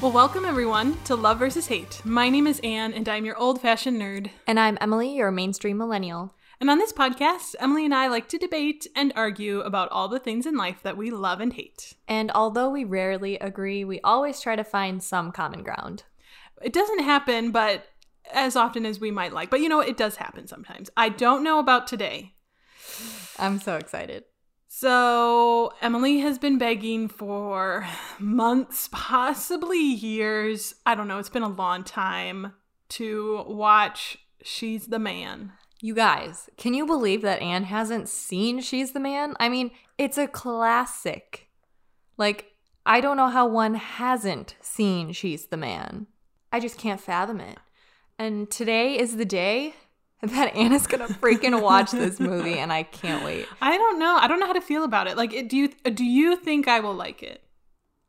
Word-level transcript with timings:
Well, 0.00 0.12
welcome 0.12 0.46
everyone 0.46 0.96
to 1.04 1.14
Love 1.14 1.40
versus 1.40 1.66
Hate. 1.66 2.00
My 2.06 2.30
name 2.30 2.46
is 2.46 2.58
Anne, 2.64 2.94
and 2.94 3.06
I'm 3.06 3.26
your 3.26 3.36
old 3.36 3.60
fashioned 3.60 4.00
nerd. 4.00 4.30
And 4.46 4.58
I'm 4.58 4.78
Emily, 4.80 5.14
your 5.14 5.30
mainstream 5.30 5.76
millennial. 5.76 6.34
And 6.58 6.70
on 6.70 6.78
this 6.78 6.90
podcast, 6.90 7.54
Emily 7.60 7.84
and 7.84 7.94
I 7.94 8.08
like 8.08 8.26
to 8.30 8.38
debate 8.38 8.86
and 8.96 9.12
argue 9.14 9.60
about 9.60 9.90
all 9.90 10.08
the 10.08 10.18
things 10.18 10.46
in 10.46 10.56
life 10.56 10.82
that 10.84 10.96
we 10.96 11.10
love 11.10 11.42
and 11.42 11.52
hate. 11.52 11.92
And 12.08 12.30
although 12.34 12.70
we 12.70 12.82
rarely 12.82 13.36
agree, 13.40 13.84
we 13.84 14.00
always 14.00 14.40
try 14.40 14.56
to 14.56 14.64
find 14.64 15.02
some 15.02 15.32
common 15.32 15.62
ground. 15.62 16.04
It 16.62 16.72
doesn't 16.72 17.00
happen, 17.00 17.50
but 17.50 17.84
as 18.32 18.56
often 18.56 18.86
as 18.86 19.00
we 19.00 19.10
might 19.10 19.34
like. 19.34 19.50
But 19.50 19.60
you 19.60 19.68
know, 19.68 19.80
it 19.80 19.98
does 19.98 20.16
happen 20.16 20.46
sometimes. 20.46 20.88
I 20.96 21.10
don't 21.10 21.44
know 21.44 21.58
about 21.58 21.86
today. 21.86 22.36
I'm 23.38 23.60
so 23.60 23.76
excited. 23.76 24.24
So, 24.80 25.74
Emily 25.82 26.20
has 26.20 26.38
been 26.38 26.56
begging 26.56 27.06
for 27.06 27.86
months, 28.18 28.88
possibly 28.90 29.76
years. 29.76 30.74
I 30.86 30.94
don't 30.94 31.06
know, 31.06 31.18
it's 31.18 31.28
been 31.28 31.42
a 31.42 31.50
long 31.50 31.84
time 31.84 32.54
to 32.88 33.44
watch 33.46 34.16
She's 34.42 34.86
the 34.86 34.98
Man. 34.98 35.52
You 35.82 35.94
guys, 35.94 36.48
can 36.56 36.72
you 36.72 36.86
believe 36.86 37.20
that 37.20 37.42
Anne 37.42 37.64
hasn't 37.64 38.08
seen 38.08 38.62
She's 38.62 38.92
the 38.92 39.00
Man? 39.00 39.34
I 39.38 39.50
mean, 39.50 39.70
it's 39.98 40.16
a 40.16 40.26
classic. 40.26 41.50
Like, 42.16 42.46
I 42.86 43.02
don't 43.02 43.18
know 43.18 43.28
how 43.28 43.46
one 43.46 43.74
hasn't 43.74 44.54
seen 44.62 45.12
She's 45.12 45.44
the 45.44 45.58
Man. 45.58 46.06
I 46.50 46.58
just 46.58 46.78
can't 46.78 47.02
fathom 47.02 47.38
it. 47.38 47.58
And 48.18 48.50
today 48.50 48.98
is 48.98 49.18
the 49.18 49.26
day 49.26 49.74
that 50.22 50.54
Anna's 50.54 50.86
gonna 50.86 51.08
freaking 51.08 51.60
watch 51.62 51.92
this 51.92 52.20
movie, 52.20 52.58
and 52.58 52.72
I 52.72 52.82
can't 52.82 53.24
wait. 53.24 53.46
I 53.62 53.78
don't 53.78 53.98
know. 53.98 54.18
I 54.20 54.28
don't 54.28 54.38
know 54.38 54.46
how 54.46 54.52
to 54.52 54.60
feel 54.60 54.84
about 54.84 55.06
it. 55.06 55.16
Like, 55.16 55.32
it, 55.32 55.48
do 55.48 55.56
you 55.56 55.68
do 55.68 56.04
you 56.04 56.36
think 56.36 56.68
I 56.68 56.80
will 56.80 56.94
like 56.94 57.22
it? 57.22 57.42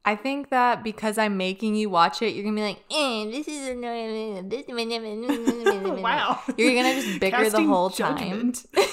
I 0.04 0.16
think 0.16 0.50
that 0.50 0.84
because 0.84 1.18
I'm 1.18 1.38
making 1.38 1.76
you 1.76 1.90
watch 1.90 2.22
it, 2.22 2.34
you're 2.34 2.44
gonna 2.44 2.56
be 2.56 2.64
like, 2.64 2.84
eh, 2.92 3.32
"This 3.32 3.48
is 3.48 3.70
annoying." 3.70 4.50
This 4.50 4.66
wow, 6.02 6.42
you're 6.58 6.74
gonna 6.74 7.02
just 7.02 7.20
bicker 7.20 7.38
Casting 7.38 7.68
the 7.68 7.74
whole 7.74 7.90
judgment. 7.90 8.66
time. 8.76 8.86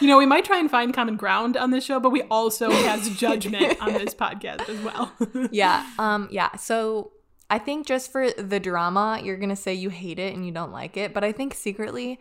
You 0.00 0.08
know, 0.08 0.18
we 0.18 0.26
might 0.26 0.44
try 0.44 0.58
and 0.58 0.70
find 0.70 0.92
common 0.92 1.16
ground 1.16 1.56
on 1.56 1.70
this 1.70 1.84
show, 1.84 2.00
but 2.00 2.10
we 2.10 2.22
also 2.24 2.70
has 2.70 3.08
judgment 3.16 3.80
on 3.80 3.94
this 3.94 4.14
podcast 4.14 4.68
as 4.68 4.78
well. 4.80 5.12
yeah, 5.50 5.86
um, 5.98 6.28
yeah. 6.30 6.54
So 6.56 7.12
I 7.48 7.58
think 7.58 7.86
just 7.86 8.10
for 8.10 8.30
the 8.30 8.60
drama, 8.60 9.20
you're 9.22 9.36
gonna 9.36 9.56
say 9.56 9.74
you 9.74 9.90
hate 9.90 10.18
it 10.18 10.34
and 10.34 10.44
you 10.44 10.52
don't 10.52 10.72
like 10.72 10.96
it, 10.96 11.14
but 11.14 11.24
I 11.24 11.32
think 11.32 11.54
secretly, 11.54 12.18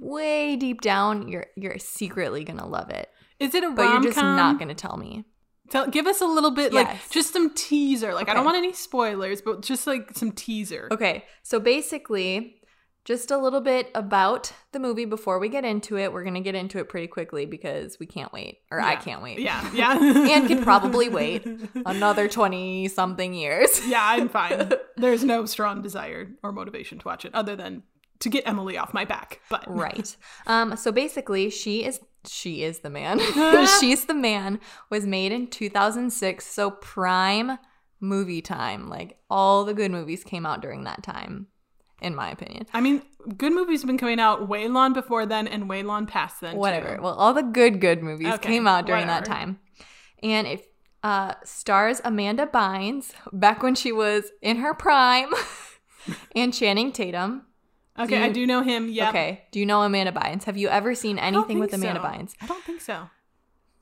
way 0.00 0.56
deep 0.56 0.80
down, 0.80 1.28
you're 1.28 1.46
you're 1.56 1.78
secretly 1.78 2.44
gonna 2.44 2.66
love 2.66 2.90
it. 2.90 3.08
Is 3.38 3.54
it 3.54 3.64
a 3.64 3.68
rom-com? 3.68 3.76
But 3.76 3.92
you're 3.92 4.12
just 4.12 4.16
not 4.16 4.58
gonna 4.58 4.74
tell 4.74 4.96
me. 4.96 5.24
Tell, 5.70 5.86
give 5.86 6.06
us 6.06 6.20
a 6.20 6.26
little 6.26 6.50
bit, 6.50 6.72
like 6.72 7.08
just 7.10 7.32
some 7.32 7.54
teaser. 7.54 8.12
Like 8.14 8.28
I 8.28 8.34
don't 8.34 8.44
want 8.44 8.56
any 8.56 8.72
spoilers, 8.72 9.40
but 9.40 9.62
just 9.62 9.86
like 9.86 10.10
some 10.14 10.32
teaser. 10.32 10.88
Okay, 10.90 11.24
so 11.42 11.58
basically, 11.60 12.56
just 13.04 13.30
a 13.30 13.36
little 13.36 13.60
bit 13.60 13.90
about 13.94 14.52
the 14.70 14.78
movie 14.78 15.04
before 15.04 15.38
we 15.38 15.48
get 15.48 15.64
into 15.64 15.98
it. 15.98 16.12
We're 16.12 16.22
gonna 16.24 16.40
get 16.40 16.54
into 16.54 16.78
it 16.78 16.88
pretty 16.88 17.08
quickly 17.08 17.46
because 17.46 17.98
we 17.98 18.06
can't 18.06 18.32
wait, 18.32 18.58
or 18.70 18.80
I 18.80 18.96
can't 18.96 19.22
wait. 19.22 19.40
Yeah, 19.40 19.68
yeah. 19.74 19.98
and 19.98 20.46
can 20.46 20.62
probably 20.62 21.08
wait 21.08 21.46
another 21.86 22.28
twenty 22.28 22.88
something 22.88 23.34
years. 23.34 23.84
Yeah, 23.86 24.02
I'm 24.02 24.28
fine. 24.28 24.72
There's 24.96 25.24
no 25.24 25.46
strong 25.46 25.82
desire 25.82 26.30
or 26.42 26.52
motivation 26.52 26.98
to 27.00 27.08
watch 27.08 27.24
it 27.24 27.34
other 27.34 27.56
than 27.56 27.82
to 28.20 28.28
get 28.28 28.46
Emily 28.46 28.78
off 28.78 28.94
my 28.94 29.04
back. 29.04 29.40
But 29.48 29.64
right. 29.66 30.16
Um. 30.46 30.76
So 30.76 30.92
basically, 30.92 31.50
she 31.50 31.84
is 31.84 32.00
she 32.26 32.62
is 32.62 32.80
the 32.80 32.90
man. 32.90 33.18
She's 33.80 34.04
the 34.04 34.14
man 34.14 34.60
was 34.90 35.06
made 35.06 35.32
in 35.32 35.48
2006. 35.48 36.46
So 36.46 36.70
prime 36.70 37.58
movie 38.02 38.42
time. 38.42 38.88
Like 38.88 39.18
all 39.30 39.64
the 39.64 39.74
good 39.74 39.90
movies 39.90 40.24
came 40.24 40.44
out 40.44 40.60
during 40.60 40.84
that 40.84 41.02
time, 41.02 41.46
in 42.02 42.14
my 42.14 42.30
opinion. 42.30 42.66
I 42.74 42.80
mean, 42.80 43.02
good 43.36 43.52
movies 43.52 43.80
have 43.82 43.86
been 43.86 43.98
coming 43.98 44.20
out 44.20 44.48
way 44.48 44.68
long 44.68 44.92
before 44.92 45.24
then 45.26 45.46
and 45.48 45.68
way 45.68 45.82
long 45.82 46.06
past 46.06 46.40
then. 46.40 46.56
Whatever. 46.56 46.96
too. 46.96 47.02
Well, 47.02 47.14
all 47.14 47.32
the 47.34 47.42
good 47.42 47.80
good 47.80 48.02
movies 48.02 48.34
Okay, 48.34 48.48
came 48.48 48.66
out 48.66 48.86
during 48.86 49.06
that 49.06 49.24
time, 49.24 49.58
and 50.22 50.46
if 50.46 50.66
uh 51.02 51.34
stars 51.44 52.00
Amanda 52.04 52.46
Bynes 52.46 53.12
back 53.32 53.62
when 53.62 53.74
she 53.74 53.90
was 53.92 54.30
in 54.40 54.58
her 54.58 54.74
prime, 54.74 55.30
and 56.36 56.52
Channing 56.52 56.92
Tatum. 56.92 57.46
Okay, 57.98 58.18
Do 58.18 58.24
I 58.24 58.28
do 58.30 58.46
know 58.46 58.62
him. 58.62 58.88
Yeah. 58.88 59.10
Okay. 59.10 59.44
Do 59.50 59.60
you 59.60 59.66
know 59.66 59.82
Amanda 59.82 60.12
Bynes? 60.12 60.44
Have 60.44 60.56
you 60.56 60.68
ever 60.68 60.94
seen 60.94 61.18
anything 61.18 61.58
with 61.58 61.74
Amanda 61.74 62.00
Bynes? 62.00 62.34
I 62.40 62.46
don't 62.46 62.64
think 62.64 62.80
so. 62.80 63.10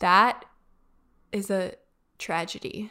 That 0.00 0.44
is 1.30 1.48
a 1.50 1.74
tragedy. 2.18 2.90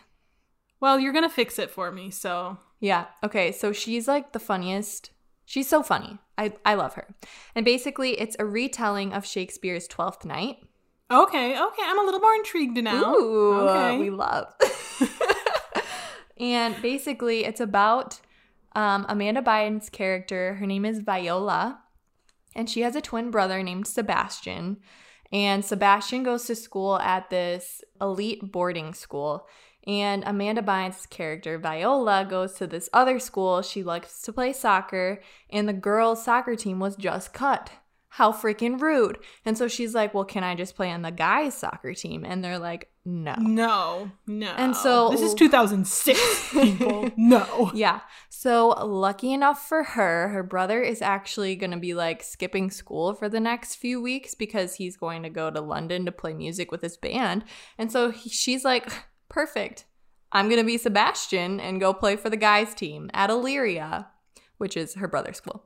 Well, 0.80 0.98
you're 1.00 1.12
gonna 1.12 1.30
fix 1.30 1.60
it 1.60 1.70
for 1.70 1.92
me, 1.92 2.10
so 2.10 2.58
Yeah. 2.80 3.08
Okay. 3.24 3.52
So 3.52 3.74
she's 3.74 4.08
like 4.08 4.32
the 4.32 4.40
funniest. 4.40 5.12
She's 5.50 5.68
so 5.68 5.82
funny. 5.82 6.20
I, 6.38 6.54
I 6.64 6.76
love 6.76 6.94
her. 6.94 7.08
And 7.56 7.66
basically, 7.66 8.12
it's 8.12 8.36
a 8.38 8.46
retelling 8.46 9.14
of 9.14 9.26
Shakespeare's 9.26 9.88
Twelfth 9.88 10.24
Night. 10.24 10.58
okay, 11.10 11.60
okay. 11.60 11.82
I'm 11.84 11.98
a 11.98 12.04
little 12.04 12.20
more 12.20 12.36
intrigued 12.36 12.78
now. 12.84 13.16
Ooh, 13.16 13.54
okay. 13.68 13.98
we 13.98 14.12
love. 14.12 14.54
and 16.40 16.80
basically, 16.84 17.46
it's 17.46 17.60
about 17.60 18.20
um, 18.76 19.08
Amanda 19.10 19.42
Bynes' 19.42 19.92
character. 19.92 20.54
Her 20.54 20.68
name 20.68 20.86
is 20.86 21.00
Viola, 21.00 21.80
and 22.56 22.70
she 22.70 22.82
has 22.82 22.96
a 22.96 23.02
twin 23.02 23.32
brother 23.32 23.64
named 23.64 23.88
Sebastian. 23.88 24.78
And 25.32 25.66
Sebastian 25.66 26.22
goes 26.22 26.46
to 26.46 26.54
school 26.56 27.00
at 27.00 27.32
this 27.32 27.84
elite 28.00 28.52
boarding 28.52 28.94
school. 28.94 29.48
And 29.88 30.24
Amanda 30.26 30.62
Bynes' 30.62 31.10
character, 31.10 31.58
Viola, 31.58 32.26
goes 32.30 32.54
to 32.56 32.68
this 32.68 32.90
other 32.94 33.18
school. 33.20 33.62
She 33.62 33.82
likes 33.82 34.22
to 34.24 34.34
play 34.34 34.54
soccer, 34.54 35.22
and 35.50 35.68
the 35.68 35.74
girls' 35.74 36.24
soccer 36.24 36.56
team 36.56 36.80
was 36.80 36.96
just 36.96 37.34
cut. 37.34 37.72
How 38.14 38.32
freaking 38.32 38.82
rude. 38.82 39.20
And 39.46 39.56
so 39.56 39.68
she's 39.68 39.94
like, 39.94 40.16
Well, 40.16 40.26
can 40.26 40.44
I 40.44 40.56
just 40.56 40.76
play 40.76 40.90
on 40.92 41.04
the 41.04 41.12
guys' 41.12 41.54
soccer 41.54 41.94
team? 41.94 42.26
And 42.26 42.44
they're 42.44 42.58
like, 42.58 42.90
No. 43.06 43.36
no, 43.38 44.12
no. 44.26 44.52
And 44.58 44.76
so- 44.76 45.10
this 45.10 45.22
is 45.22 45.36
2006, 45.36 46.52
people. 46.52 47.12
no. 47.18 47.72
Yeah. 47.74 48.00
So, 48.30 48.70
lucky 48.70 49.32
enough 49.32 49.68
for 49.68 49.84
her, 49.84 50.30
her 50.30 50.42
brother 50.44 50.82
is 50.82 51.02
actually 51.04 51.56
going 51.56 51.72
to 51.72 51.78
be 51.78 51.94
like 51.94 52.24
skipping 52.24 52.72
school 52.72 53.14
for 53.14 53.30
the 53.30 53.40
next 53.40 53.76
few 53.76 54.02
weeks 54.02 54.34
because 54.34 54.76
he's 54.76 54.98
going 54.98 55.22
to 55.24 55.30
go 55.30 55.52
to 55.52 55.62
London 55.62 56.06
to 56.06 56.12
play 56.12 56.34
music 56.34 56.72
with 56.72 56.82
his 56.82 56.98
band. 56.98 57.44
And 57.78 57.92
so 57.92 58.10
he, 58.12 58.30
she's 58.30 58.66
like, 58.66 58.92
perfect. 59.30 59.86
I'm 60.32 60.48
going 60.48 60.60
to 60.60 60.66
be 60.66 60.78
Sebastian 60.78 61.60
and 61.60 61.80
go 61.80 61.94
play 61.94 62.16
for 62.16 62.30
the 62.30 62.38
guys' 62.38 62.76
team 62.76 63.10
at 63.14 63.30
Illyria, 63.30 64.08
which 64.58 64.76
is 64.78 64.96
her 64.96 65.08
brother's 65.08 65.38
school. 65.38 65.66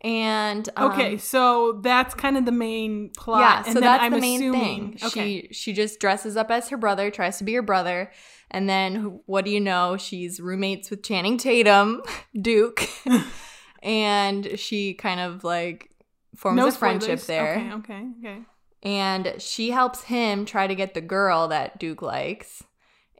And 0.00 0.68
um, 0.76 0.90
Okay, 0.90 1.16
so 1.18 1.78
that's 1.82 2.12
kind 2.14 2.36
of 2.36 2.44
the 2.44 2.50
main 2.50 3.10
plot. 3.16 3.40
yeah, 3.40 3.56
and 3.58 3.66
so 3.66 3.74
then 3.74 3.82
that's 3.82 4.02
I'm 4.02 4.10
the 4.12 4.20
main 4.20 4.40
assuming, 4.42 4.92
thing. 4.98 5.06
Okay. 5.08 5.42
She 5.48 5.54
she 5.54 5.72
just 5.72 6.00
dresses 6.00 6.36
up 6.36 6.50
as 6.50 6.68
her 6.70 6.76
brother, 6.76 7.08
tries 7.12 7.38
to 7.38 7.44
be 7.44 7.54
her 7.54 7.62
brother, 7.62 8.10
and 8.50 8.68
then 8.68 9.20
what 9.26 9.44
do 9.44 9.52
you 9.52 9.60
know? 9.60 9.96
She's 9.96 10.40
roommates 10.40 10.90
with 10.90 11.04
Channing 11.04 11.36
Tatum, 11.38 12.02
Duke, 12.40 12.82
and 13.82 14.58
she 14.58 14.94
kind 14.94 15.20
of 15.20 15.44
like 15.44 15.90
forms 16.36 16.56
no 16.56 16.66
a 16.66 16.72
friendship 16.72 17.20
spoilers. 17.20 17.26
there. 17.26 17.72
Okay, 17.78 17.94
okay, 17.94 18.06
okay. 18.18 18.38
And 18.82 19.34
she 19.40 19.70
helps 19.70 20.02
him 20.02 20.44
try 20.44 20.66
to 20.66 20.74
get 20.74 20.94
the 20.94 21.00
girl 21.00 21.46
that 21.48 21.78
Duke 21.78 22.02
likes, 22.02 22.64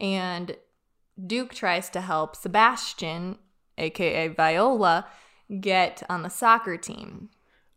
and 0.01 0.57
Duke 1.25 1.55
tries 1.55 1.91
to 1.91 2.01
help 2.01 2.37
Sebastian, 2.37 3.39
aka 3.79 4.29
Viola, 4.29 5.07
get 5.61 6.03
on 6.09 6.23
the 6.23 6.31
soccer 6.31 6.77
team. 6.77 7.31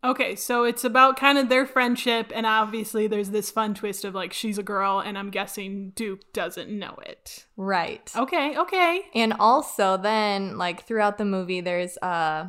Okay, 0.03 0.35
so 0.35 0.65
it's 0.65 0.83
about 0.83 1.17
kind 1.17 1.39
of 1.39 1.49
their 1.49 1.65
friendship, 1.65 2.31
and 2.35 2.45
obviously 2.45 3.07
there's 3.07 3.31
this 3.31 3.49
fun 3.49 3.73
twist 3.73 4.05
of 4.05 4.13
like 4.13 4.33
she's 4.33 4.59
a 4.59 4.63
girl, 4.63 4.99
and 4.99 5.17
I'm 5.17 5.31
guessing 5.31 5.93
Duke 5.95 6.31
doesn't 6.31 6.69
know 6.69 6.95
it. 7.03 7.47
Right. 7.57 8.11
Okay, 8.15 8.55
okay. 8.55 9.01
And 9.15 9.33
also 9.39 9.97
then 9.97 10.59
like 10.59 10.85
throughout 10.85 11.17
the 11.17 11.25
movie 11.25 11.59
there's 11.59 11.97
uh 12.03 12.47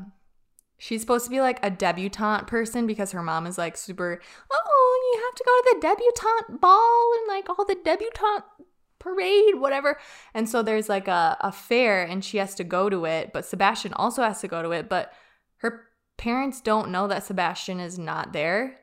she's 0.78 1.00
supposed 1.00 1.24
to 1.24 1.30
be 1.30 1.40
like 1.40 1.58
a 1.64 1.70
debutante 1.70 2.46
person 2.46 2.86
because 2.86 3.12
her 3.12 3.22
mom 3.22 3.46
is 3.46 3.56
like 3.56 3.76
super 3.76 4.20
oh 4.52 5.12
you 5.14 5.22
have 5.24 5.34
to 5.34 5.44
go 5.44 5.52
to 5.52 5.74
the 5.74 5.80
debutante 5.80 6.60
ball 6.60 7.12
and 7.18 7.28
like 7.28 7.48
all 7.48 7.64
the 7.64 7.76
debutante 7.82 8.44
parade 8.98 9.54
whatever 9.56 9.98
and 10.34 10.48
so 10.48 10.62
there's 10.62 10.88
like 10.88 11.08
a, 11.08 11.36
a 11.40 11.52
fair 11.52 12.02
and 12.02 12.24
she 12.24 12.38
has 12.38 12.54
to 12.54 12.64
go 12.64 12.88
to 12.88 13.04
it 13.04 13.32
but 13.32 13.44
sebastian 13.44 13.92
also 13.94 14.22
has 14.22 14.40
to 14.40 14.48
go 14.48 14.62
to 14.62 14.70
it 14.72 14.88
but 14.88 15.12
her 15.58 15.84
parents 16.18 16.60
don't 16.60 16.90
know 16.90 17.06
that 17.06 17.22
sebastian 17.24 17.78
is 17.80 17.98
not 17.98 18.32
there 18.32 18.78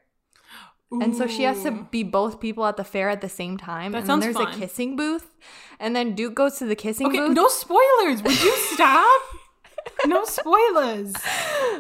and 1.02 1.16
so 1.16 1.26
she 1.26 1.42
has 1.42 1.64
to 1.64 1.72
be 1.90 2.04
both 2.04 2.40
people 2.40 2.64
at 2.68 2.78
the 2.78 2.84
fair 2.84 3.10
at 3.10 3.20
the 3.22 3.28
same 3.30 3.58
time 3.58 3.94
That 3.94 4.00
and 4.00 4.08
sounds 4.08 4.24
then 4.26 4.34
there's 4.36 4.46
fun. 4.46 4.54
a 4.54 4.58
kissing 4.60 4.96
booth 4.96 5.34
and 5.80 5.96
then 5.96 6.14
duke 6.14 6.36
goes 6.36 6.58
to 6.60 6.66
the 6.66 6.76
kissing 6.76 7.08
Okay, 7.08 7.18
booth 7.18 7.36
no 7.36 7.48
spoilers. 7.48 8.22
Would 8.22 8.44
you 8.44 8.56
stop? 8.74 9.22
no 10.06 10.24
spoilers. 10.26 11.14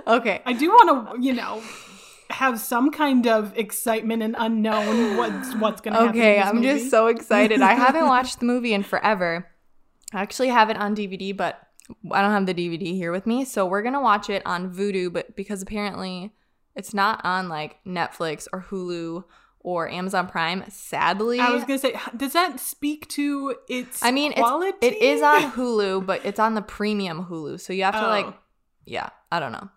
okay 0.07 0.41
I 0.47 0.53
do 0.53 0.69
want 0.69 1.15
to, 1.15 1.21
you 1.21 1.33
know, 1.33 1.61
have 2.33 2.59
some 2.59 2.91
kind 2.91 3.25
of 3.27 3.57
excitement 3.57 4.21
and 4.23 4.35
unknown 4.37 5.17
what's 5.17 5.55
what's 5.55 5.81
going 5.81 5.93
to 5.93 5.99
happen. 6.01 6.19
Okay, 6.19 6.39
I'm 6.39 6.61
just 6.61 6.89
so 6.89 7.07
excited. 7.07 7.61
I 7.61 7.73
haven't 7.73 8.07
watched 8.15 8.39
the 8.39 8.45
movie 8.45 8.73
in 8.73 8.83
forever. 8.83 9.47
I 10.13 10.21
actually 10.21 10.49
have 10.49 10.69
it 10.69 10.77
on 10.77 10.95
DVD, 10.95 11.35
but 11.35 11.59
I 12.11 12.21
don't 12.21 12.31
have 12.31 12.45
the 12.45 12.53
DVD 12.53 12.93
here 12.93 13.11
with 13.11 13.25
me. 13.25 13.45
So 13.45 13.65
we're 13.65 13.81
going 13.81 13.93
to 13.95 13.99
watch 14.01 14.29
it 14.29 14.41
on 14.45 14.73
Vudu, 14.73 15.11
but 15.11 15.35
because 15.35 15.61
apparently 15.61 16.31
it's 16.75 16.93
not 16.93 17.21
on 17.23 17.49
like 17.49 17.77
Netflix 17.85 18.47
or 18.53 18.65
Hulu 18.69 19.23
or 19.59 19.89
Amazon 19.89 20.27
Prime, 20.27 20.63
sadly. 20.69 21.39
I 21.39 21.49
was 21.51 21.63
gonna 21.63 21.79
say, 21.79 21.95
does 22.17 22.33
that 22.33 22.59
speak 22.59 23.07
to 23.09 23.55
its 23.69 24.03
I 24.03 24.11
mean, 24.11 24.33
quality? 24.33 24.77
it's, 24.81 24.97
it 24.97 25.01
is 25.01 25.21
on 25.21 25.51
Hulu, 25.53 26.05
but 26.05 26.25
it's 26.25 26.39
on 26.39 26.53
the 26.53 26.61
premium 26.61 27.25
Hulu. 27.29 27.59
So 27.61 27.71
you 27.71 27.83
have 27.83 27.93
to 27.93 28.05
Oh. 28.05 28.09
like, 28.09 28.25
yeah, 28.85 29.09
I 29.31 29.39
don't 29.39 29.53
know. 29.53 29.69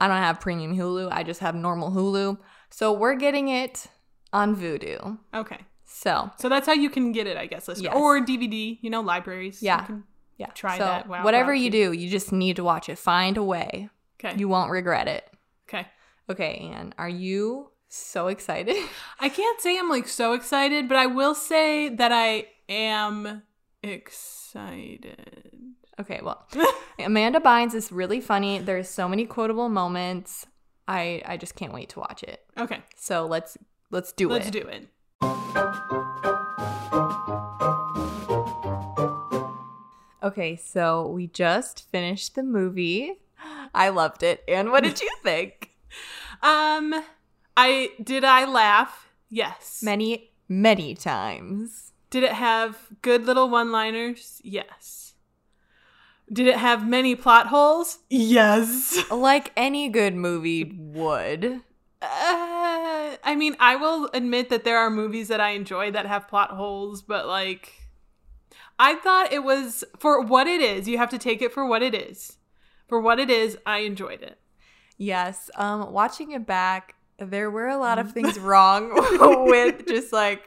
I 0.00 0.08
don't 0.08 0.16
have 0.18 0.40
premium 0.40 0.76
Hulu. 0.76 1.10
I 1.12 1.22
just 1.22 1.40
have 1.40 1.54
normal 1.54 1.90
Hulu. 1.90 2.38
So 2.70 2.92
we're 2.92 3.14
getting 3.16 3.48
it 3.48 3.86
on 4.32 4.56
Vudu. 4.56 5.18
Okay. 5.34 5.58
So 5.86 6.30
So 6.38 6.48
that's 6.48 6.66
how 6.66 6.72
you 6.72 6.90
can 6.90 7.12
get 7.12 7.26
it, 7.26 7.36
I 7.36 7.46
guess. 7.46 7.68
Yes. 7.76 7.94
Or 7.94 8.20
DVD, 8.20 8.78
you 8.80 8.90
know, 8.90 9.00
libraries. 9.00 9.62
You 9.62 9.66
Yeah. 9.66 9.84
can- 9.84 10.04
yeah, 10.36 10.46
Try 10.54 10.78
so 10.78 10.84
that 10.84 11.06
while 11.06 11.22
whatever 11.22 11.50
we're 11.52 11.54
you 11.54 11.70
do, 11.70 11.92
you 11.92 12.10
just 12.10 12.32
need 12.32 12.56
to 12.56 12.64
watch 12.64 12.88
it. 12.88 12.98
Find 12.98 13.36
a 13.36 13.42
way. 13.44 13.88
Okay. 14.18 14.36
You 14.36 14.48
won't 14.48 14.70
regret 14.72 15.06
it. 15.06 15.30
okay. 15.68 15.86
Okay, 16.28 16.72
Anne, 16.74 16.92
are 16.98 17.08
you 17.08 17.70
so 17.88 18.26
excited? 18.26 18.74
I 19.20 19.28
can't 19.28 19.60
say 19.60 19.78
I'm 19.78 19.88
like 19.88 20.08
so 20.08 20.32
excited, 20.32 20.88
but 20.88 20.96
I 20.96 21.06
will 21.06 21.34
say 21.36 21.88
that 21.88 22.10
I 22.10 22.46
am 22.68 23.42
excited. 23.82 25.42
Okay, 26.00 26.20
well, 26.22 26.46
Amanda 26.98 27.40
Bynes 27.40 27.74
is 27.74 27.90
really 27.92 28.20
funny. 28.20 28.58
There's 28.58 28.88
so 28.88 29.08
many 29.08 29.26
quotable 29.26 29.68
moments. 29.68 30.46
I 30.86 31.22
I 31.24 31.36
just 31.36 31.54
can't 31.54 31.72
wait 31.72 31.88
to 31.90 32.00
watch 32.00 32.22
it. 32.22 32.44
Okay. 32.58 32.80
So 32.96 33.26
let's 33.26 33.56
let's 33.90 34.12
do 34.12 34.30
it. 34.30 34.34
let's 34.34 34.50
do 34.50 34.60
it. 34.60 34.88
Okay, 40.22 40.56
so 40.56 41.06
we 41.08 41.26
just 41.26 41.90
finished 41.90 42.34
the 42.34 42.42
movie. 42.42 43.12
I 43.74 43.90
loved 43.90 44.22
it. 44.22 44.42
And 44.48 44.70
what 44.70 44.82
did 44.82 45.00
you 45.00 45.10
think? 45.22 45.70
Um 46.42 46.94
I 47.56 47.90
did 48.02 48.24
I 48.24 48.44
laugh? 48.46 49.08
Yes. 49.28 49.80
many 49.82 50.30
many 50.48 50.94
times. 50.94 51.92
Did 52.10 52.22
it 52.22 52.32
have 52.32 52.78
good 53.02 53.26
little 53.26 53.50
one-liners? 53.50 54.40
Yes. 54.44 55.13
Did 56.32 56.46
it 56.46 56.56
have 56.56 56.88
many 56.88 57.14
plot 57.14 57.48
holes? 57.48 57.98
Yes. 58.10 58.98
Like 59.10 59.52
any 59.56 59.88
good 59.88 60.14
movie 60.14 60.64
would. 60.76 61.60
Uh, 62.02 63.16
I 63.22 63.34
mean, 63.36 63.56
I 63.60 63.76
will 63.76 64.10
admit 64.12 64.48
that 64.50 64.64
there 64.64 64.78
are 64.78 64.90
movies 64.90 65.28
that 65.28 65.40
I 65.40 65.50
enjoy 65.50 65.90
that 65.92 66.06
have 66.06 66.28
plot 66.28 66.50
holes, 66.50 67.02
but 67.02 67.26
like, 67.26 67.72
I 68.78 68.94
thought 68.96 69.32
it 69.32 69.44
was 69.44 69.84
for 69.98 70.20
what 70.20 70.46
it 70.46 70.60
is. 70.60 70.88
You 70.88 70.98
have 70.98 71.10
to 71.10 71.18
take 71.18 71.40
it 71.42 71.52
for 71.52 71.64
what 71.66 71.82
it 71.82 71.94
is. 71.94 72.36
For 72.88 73.00
what 73.00 73.18
it 73.18 73.30
is, 73.30 73.56
I 73.64 73.78
enjoyed 73.78 74.22
it. 74.22 74.38
Yes. 74.98 75.50
Um, 75.56 75.92
watching 75.92 76.32
it 76.32 76.46
back, 76.46 76.94
there 77.18 77.50
were 77.50 77.68
a 77.68 77.78
lot 77.78 77.98
of 77.98 78.08
Mm. 78.08 78.12
things 78.12 78.38
wrong 78.38 78.90
with 79.48 79.86
just 79.86 80.12
like 80.12 80.42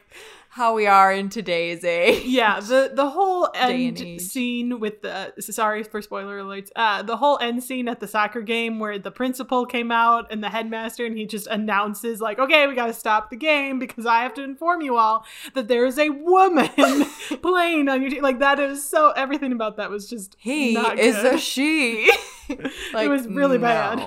how 0.50 0.74
we 0.74 0.86
are 0.86 1.12
in 1.12 1.28
today's 1.28 1.84
age. 1.84 2.24
Yeah, 2.24 2.60
the 2.60 2.90
the 2.94 3.10
whole 3.10 3.48
end 3.54 4.20
scene 4.20 4.80
with 4.80 5.02
the 5.02 5.32
sorry 5.40 5.82
for 5.82 6.00
spoiler 6.02 6.40
alerts. 6.40 6.70
Uh, 6.74 7.02
the 7.02 7.16
whole 7.18 7.38
end 7.40 7.62
scene 7.62 7.86
at 7.88 8.00
the 8.00 8.08
soccer 8.08 8.40
game 8.40 8.78
where 8.78 8.98
the 8.98 9.10
principal 9.10 9.66
came 9.66 9.92
out 9.92 10.26
and 10.32 10.42
the 10.42 10.48
headmaster 10.48 11.04
and 11.06 11.16
he 11.16 11.26
just 11.26 11.46
announces 11.48 12.20
like, 12.20 12.38
"Okay, 12.38 12.66
we 12.66 12.74
got 12.74 12.86
to 12.86 12.92
stop 12.94 13.30
the 13.30 13.36
game 13.36 13.78
because 13.78 14.06
I 14.06 14.22
have 14.22 14.34
to 14.34 14.42
inform 14.42 14.80
you 14.82 14.96
all 14.96 15.24
that 15.54 15.68
there 15.68 15.84
is 15.86 15.98
a 15.98 16.08
woman 16.10 16.68
playing 17.42 17.88
on 17.88 18.00
your 18.00 18.10
team." 18.10 18.22
Like 18.22 18.38
that 18.40 18.58
is 18.58 18.84
so 18.84 19.10
everything 19.10 19.52
about 19.52 19.76
that 19.76 19.90
was 19.90 20.08
just 20.08 20.36
He 20.38 20.74
is 20.76 21.16
good. 21.16 21.34
a 21.34 21.38
she. 21.38 22.10
it 22.48 23.08
was 23.10 23.26
really 23.28 23.58
bad. 23.58 24.00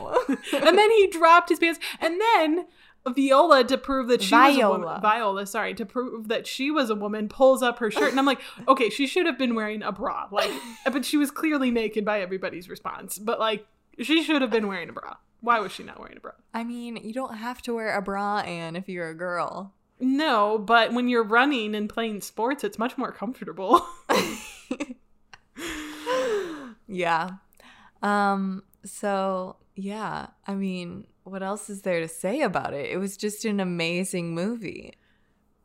and 0.53 0.77
then 0.77 0.89
he 0.91 1.07
dropped 1.07 1.49
his 1.49 1.59
pants, 1.59 1.79
and 1.99 2.19
then 2.19 2.65
Viola 3.07 3.63
to 3.63 3.77
prove 3.77 4.09
that 4.09 4.21
she 4.21 4.35
was 4.35 4.57
a 4.57 4.69
woman. 4.69 5.01
Viola, 5.01 5.45
sorry, 5.45 5.73
to 5.73 5.85
prove 5.85 6.27
that 6.27 6.45
she 6.45 6.69
was 6.69 6.89
a 6.89 6.95
woman, 6.95 7.29
pulls 7.29 7.63
up 7.63 7.79
her 7.79 7.89
shirt, 7.89 8.11
and 8.11 8.19
I'm 8.19 8.25
like, 8.25 8.41
okay, 8.67 8.89
she 8.89 9.07
should 9.07 9.25
have 9.25 9.37
been 9.37 9.55
wearing 9.55 9.81
a 9.81 9.91
bra, 9.91 10.27
like, 10.31 10.51
but 10.85 11.05
she 11.05 11.17
was 11.17 11.31
clearly 11.31 11.71
naked 11.71 12.05
by 12.05 12.21
everybody's 12.21 12.69
response. 12.69 13.17
But 13.17 13.39
like, 13.39 13.65
she 13.99 14.23
should 14.23 14.41
have 14.41 14.51
been 14.51 14.67
wearing 14.67 14.89
a 14.89 14.93
bra. 14.93 15.15
Why 15.41 15.59
was 15.59 15.71
she 15.71 15.83
not 15.83 15.99
wearing 15.99 16.17
a 16.17 16.19
bra? 16.19 16.33
I 16.53 16.63
mean, 16.63 16.97
you 16.97 17.13
don't 17.13 17.35
have 17.35 17.61
to 17.63 17.73
wear 17.73 17.97
a 17.97 18.01
bra, 18.01 18.39
Anne, 18.39 18.75
if 18.75 18.87
you're 18.87 19.09
a 19.09 19.15
girl. 19.15 19.73
No, 19.99 20.57
but 20.57 20.93
when 20.93 21.09
you're 21.09 21.23
running 21.23 21.75
and 21.75 21.89
playing 21.89 22.21
sports, 22.21 22.63
it's 22.63 22.79
much 22.79 22.97
more 22.97 23.11
comfortable. 23.11 23.85
yeah. 26.87 27.29
Um, 28.01 28.63
so 28.83 29.57
yeah, 29.75 30.27
I 30.47 30.53
mean, 30.55 31.07
what 31.23 31.43
else 31.43 31.69
is 31.69 31.81
there 31.83 31.99
to 32.01 32.07
say 32.07 32.41
about 32.41 32.73
it? 32.73 32.89
It 32.91 32.97
was 32.97 33.17
just 33.17 33.45
an 33.45 33.59
amazing 33.59 34.33
movie. 34.35 34.93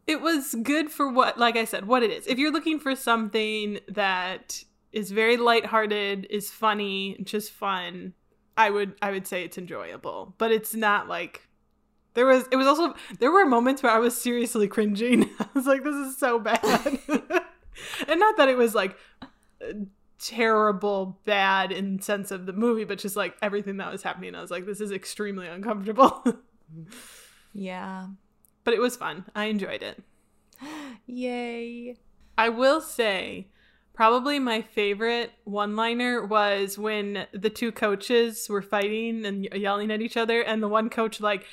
it 0.06 0.20
was 0.20 0.54
good 0.62 0.88
for 0.90 1.10
what 1.10 1.36
like 1.38 1.56
i 1.56 1.64
said 1.64 1.86
what 1.86 2.02
it 2.04 2.10
is 2.12 2.26
if 2.28 2.38
you're 2.38 2.52
looking 2.52 2.78
for 2.78 2.94
something 2.94 3.80
that 3.88 4.62
is 4.92 5.10
very 5.10 5.36
lighthearted 5.36 6.26
is 6.30 6.48
funny 6.50 7.16
just 7.24 7.50
fun 7.50 8.12
i 8.56 8.70
would 8.70 8.94
i 9.02 9.10
would 9.10 9.26
say 9.26 9.42
it's 9.42 9.58
enjoyable 9.58 10.32
but 10.38 10.52
it's 10.52 10.74
not 10.74 11.08
like 11.08 11.48
there 12.14 12.24
was 12.26 12.46
it 12.52 12.56
was 12.56 12.68
also 12.68 12.94
there 13.18 13.32
were 13.32 13.44
moments 13.46 13.82
where 13.82 13.90
i 13.92 13.98
was 13.98 14.16
seriously 14.16 14.68
cringing 14.68 15.28
i 15.40 15.46
was 15.54 15.66
like 15.66 15.82
this 15.82 15.96
is 15.96 16.16
so 16.16 16.38
bad 16.38 16.60
and 18.08 18.20
not 18.20 18.36
that 18.36 18.48
it 18.48 18.56
was 18.56 18.74
like 18.76 18.96
terrible 20.18 21.20
bad 21.24 21.70
in 21.72 22.00
sense 22.00 22.30
of 22.30 22.46
the 22.46 22.52
movie 22.52 22.84
but 22.84 22.98
just 22.98 23.16
like 23.16 23.36
everything 23.42 23.76
that 23.76 23.92
was 23.92 24.02
happening 24.02 24.34
i 24.34 24.40
was 24.40 24.50
like 24.50 24.64
this 24.64 24.80
is 24.80 24.90
extremely 24.90 25.46
uncomfortable 25.46 26.24
Yeah. 27.52 28.08
but 28.64 28.74
it 28.74 28.80
was 28.80 28.96
fun 28.96 29.24
i 29.34 29.44
enjoyed 29.46 29.82
it 29.82 30.02
Yay. 31.06 31.96
I 32.38 32.48
will 32.50 32.80
say, 32.80 33.48
probably 33.96 34.38
my 34.38 34.62
favorite 34.62 35.32
one 35.44 35.74
liner 35.74 36.24
was 36.24 36.78
when 36.78 37.26
the 37.32 37.50
two 37.50 37.72
coaches 37.72 38.46
were 38.48 38.62
fighting 38.62 39.24
and 39.24 39.48
yelling 39.54 39.90
at 39.90 40.00
each 40.00 40.16
other, 40.16 40.42
and 40.42 40.62
the 40.62 40.68
one 40.68 40.88
coach, 40.90 41.20
like, 41.20 41.44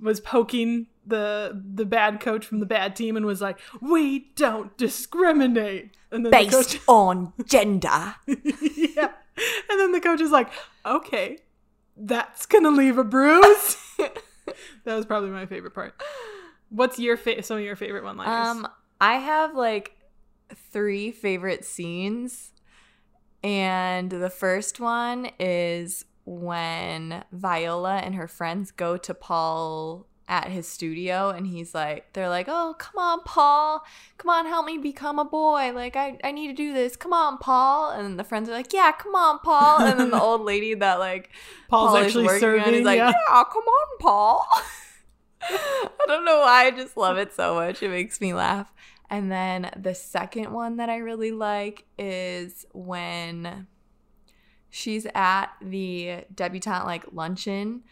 was 0.00 0.20
poking 0.20 0.88
the 1.06 1.62
the 1.74 1.84
bad 1.86 2.20
coach 2.20 2.44
from 2.44 2.60
the 2.60 2.66
bad 2.66 2.94
team 2.96 3.16
and 3.16 3.24
was 3.24 3.40
like, 3.40 3.58
"We 3.80 4.30
don't 4.36 4.76
discriminate." 4.76 5.90
And 6.10 6.24
then 6.26 6.30
the 6.30 6.30
Based 6.30 6.52
coach, 6.52 6.80
on 6.88 7.32
gender. 7.46 8.16
yeah, 8.26 9.12
and 9.70 9.80
then 9.80 9.92
the 9.92 10.00
coach 10.00 10.20
is 10.20 10.30
like, 10.30 10.48
"Okay, 10.84 11.38
that's 11.96 12.46
gonna 12.46 12.70
leave 12.70 12.98
a 12.98 13.04
bruise." 13.04 13.76
that 13.98 14.96
was 14.96 15.06
probably 15.06 15.30
my 15.30 15.46
favorite 15.46 15.74
part. 15.74 15.94
What's 16.68 16.98
your 16.98 17.16
fa- 17.16 17.42
some 17.42 17.58
of 17.58 17.62
your 17.62 17.76
favorite 17.76 18.02
one 18.02 18.16
liners? 18.16 18.46
Um, 18.48 18.68
I 19.00 19.14
have 19.14 19.54
like 19.54 19.96
three 20.54 21.10
favorite 21.10 21.64
scenes, 21.64 22.52
and 23.42 24.10
the 24.10 24.30
first 24.30 24.80
one 24.80 25.30
is 25.38 26.04
when 26.24 27.24
Viola 27.32 27.96
and 27.96 28.14
her 28.14 28.28
friends 28.28 28.70
go 28.70 28.96
to 28.96 29.14
Paul 29.14 30.06
at 30.28 30.48
his 30.48 30.68
studio 30.68 31.30
and 31.30 31.46
he's 31.48 31.74
like 31.74 32.10
they're 32.12 32.28
like 32.28 32.46
oh 32.48 32.74
come 32.78 32.96
on 32.96 33.20
paul 33.24 33.84
come 34.18 34.30
on 34.30 34.46
help 34.46 34.64
me 34.64 34.78
become 34.78 35.18
a 35.18 35.24
boy 35.24 35.72
like 35.74 35.96
i, 35.96 36.16
I 36.22 36.30
need 36.30 36.46
to 36.46 36.54
do 36.54 36.72
this 36.72 36.96
come 36.96 37.12
on 37.12 37.38
paul 37.38 37.90
and 37.90 38.18
the 38.18 38.24
friends 38.24 38.48
are 38.48 38.52
like 38.52 38.72
yeah 38.72 38.92
come 38.92 39.14
on 39.14 39.40
paul 39.40 39.80
and 39.80 39.98
then 39.98 40.10
the 40.10 40.22
old 40.22 40.42
lady 40.42 40.74
that 40.74 41.00
like 41.00 41.30
Paul's 41.68 41.90
Paul 41.90 41.96
is 41.96 42.06
actually 42.06 42.24
working 42.26 42.34
on, 42.34 42.40
serving. 42.40 42.74
he's 42.74 42.84
like 42.84 42.98
yeah. 42.98 43.10
yeah 43.10 43.44
come 43.44 43.64
on 43.64 43.98
paul 43.98 44.46
I 45.50 45.88
don't 46.06 46.24
know 46.24 46.38
why 46.40 46.66
I 46.66 46.70
just 46.70 46.96
love 46.96 47.16
it 47.16 47.34
so 47.34 47.54
much. 47.54 47.82
It 47.82 47.88
makes 47.88 48.20
me 48.20 48.32
laugh. 48.32 48.72
And 49.12 49.30
then 49.30 49.70
the 49.76 49.94
second 49.94 50.52
one 50.52 50.78
that 50.78 50.88
I 50.88 50.96
really 50.96 51.32
like 51.32 51.84
is 51.98 52.64
when 52.72 53.66
she's 54.70 55.06
at 55.14 55.48
the 55.60 56.24
debutante 56.34 56.86
like 56.86 57.04
luncheon 57.12 57.82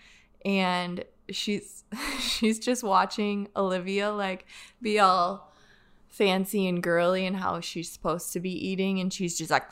and 0.47 1.05
she's 1.31 1.85
she's 2.21 2.59
just 2.59 2.83
watching 2.83 3.49
Olivia 3.55 4.11
like 4.11 4.47
be 4.81 4.99
all 4.99 5.53
fancy 6.09 6.67
and 6.67 6.83
girly 6.83 7.27
and 7.27 7.37
how 7.37 7.61
she's 7.61 7.91
supposed 7.91 8.33
to 8.33 8.41
be 8.41 8.51
eating 8.51 8.99
and 8.99 9.13
she's 9.13 9.37
just 9.37 9.51
like 9.51 9.71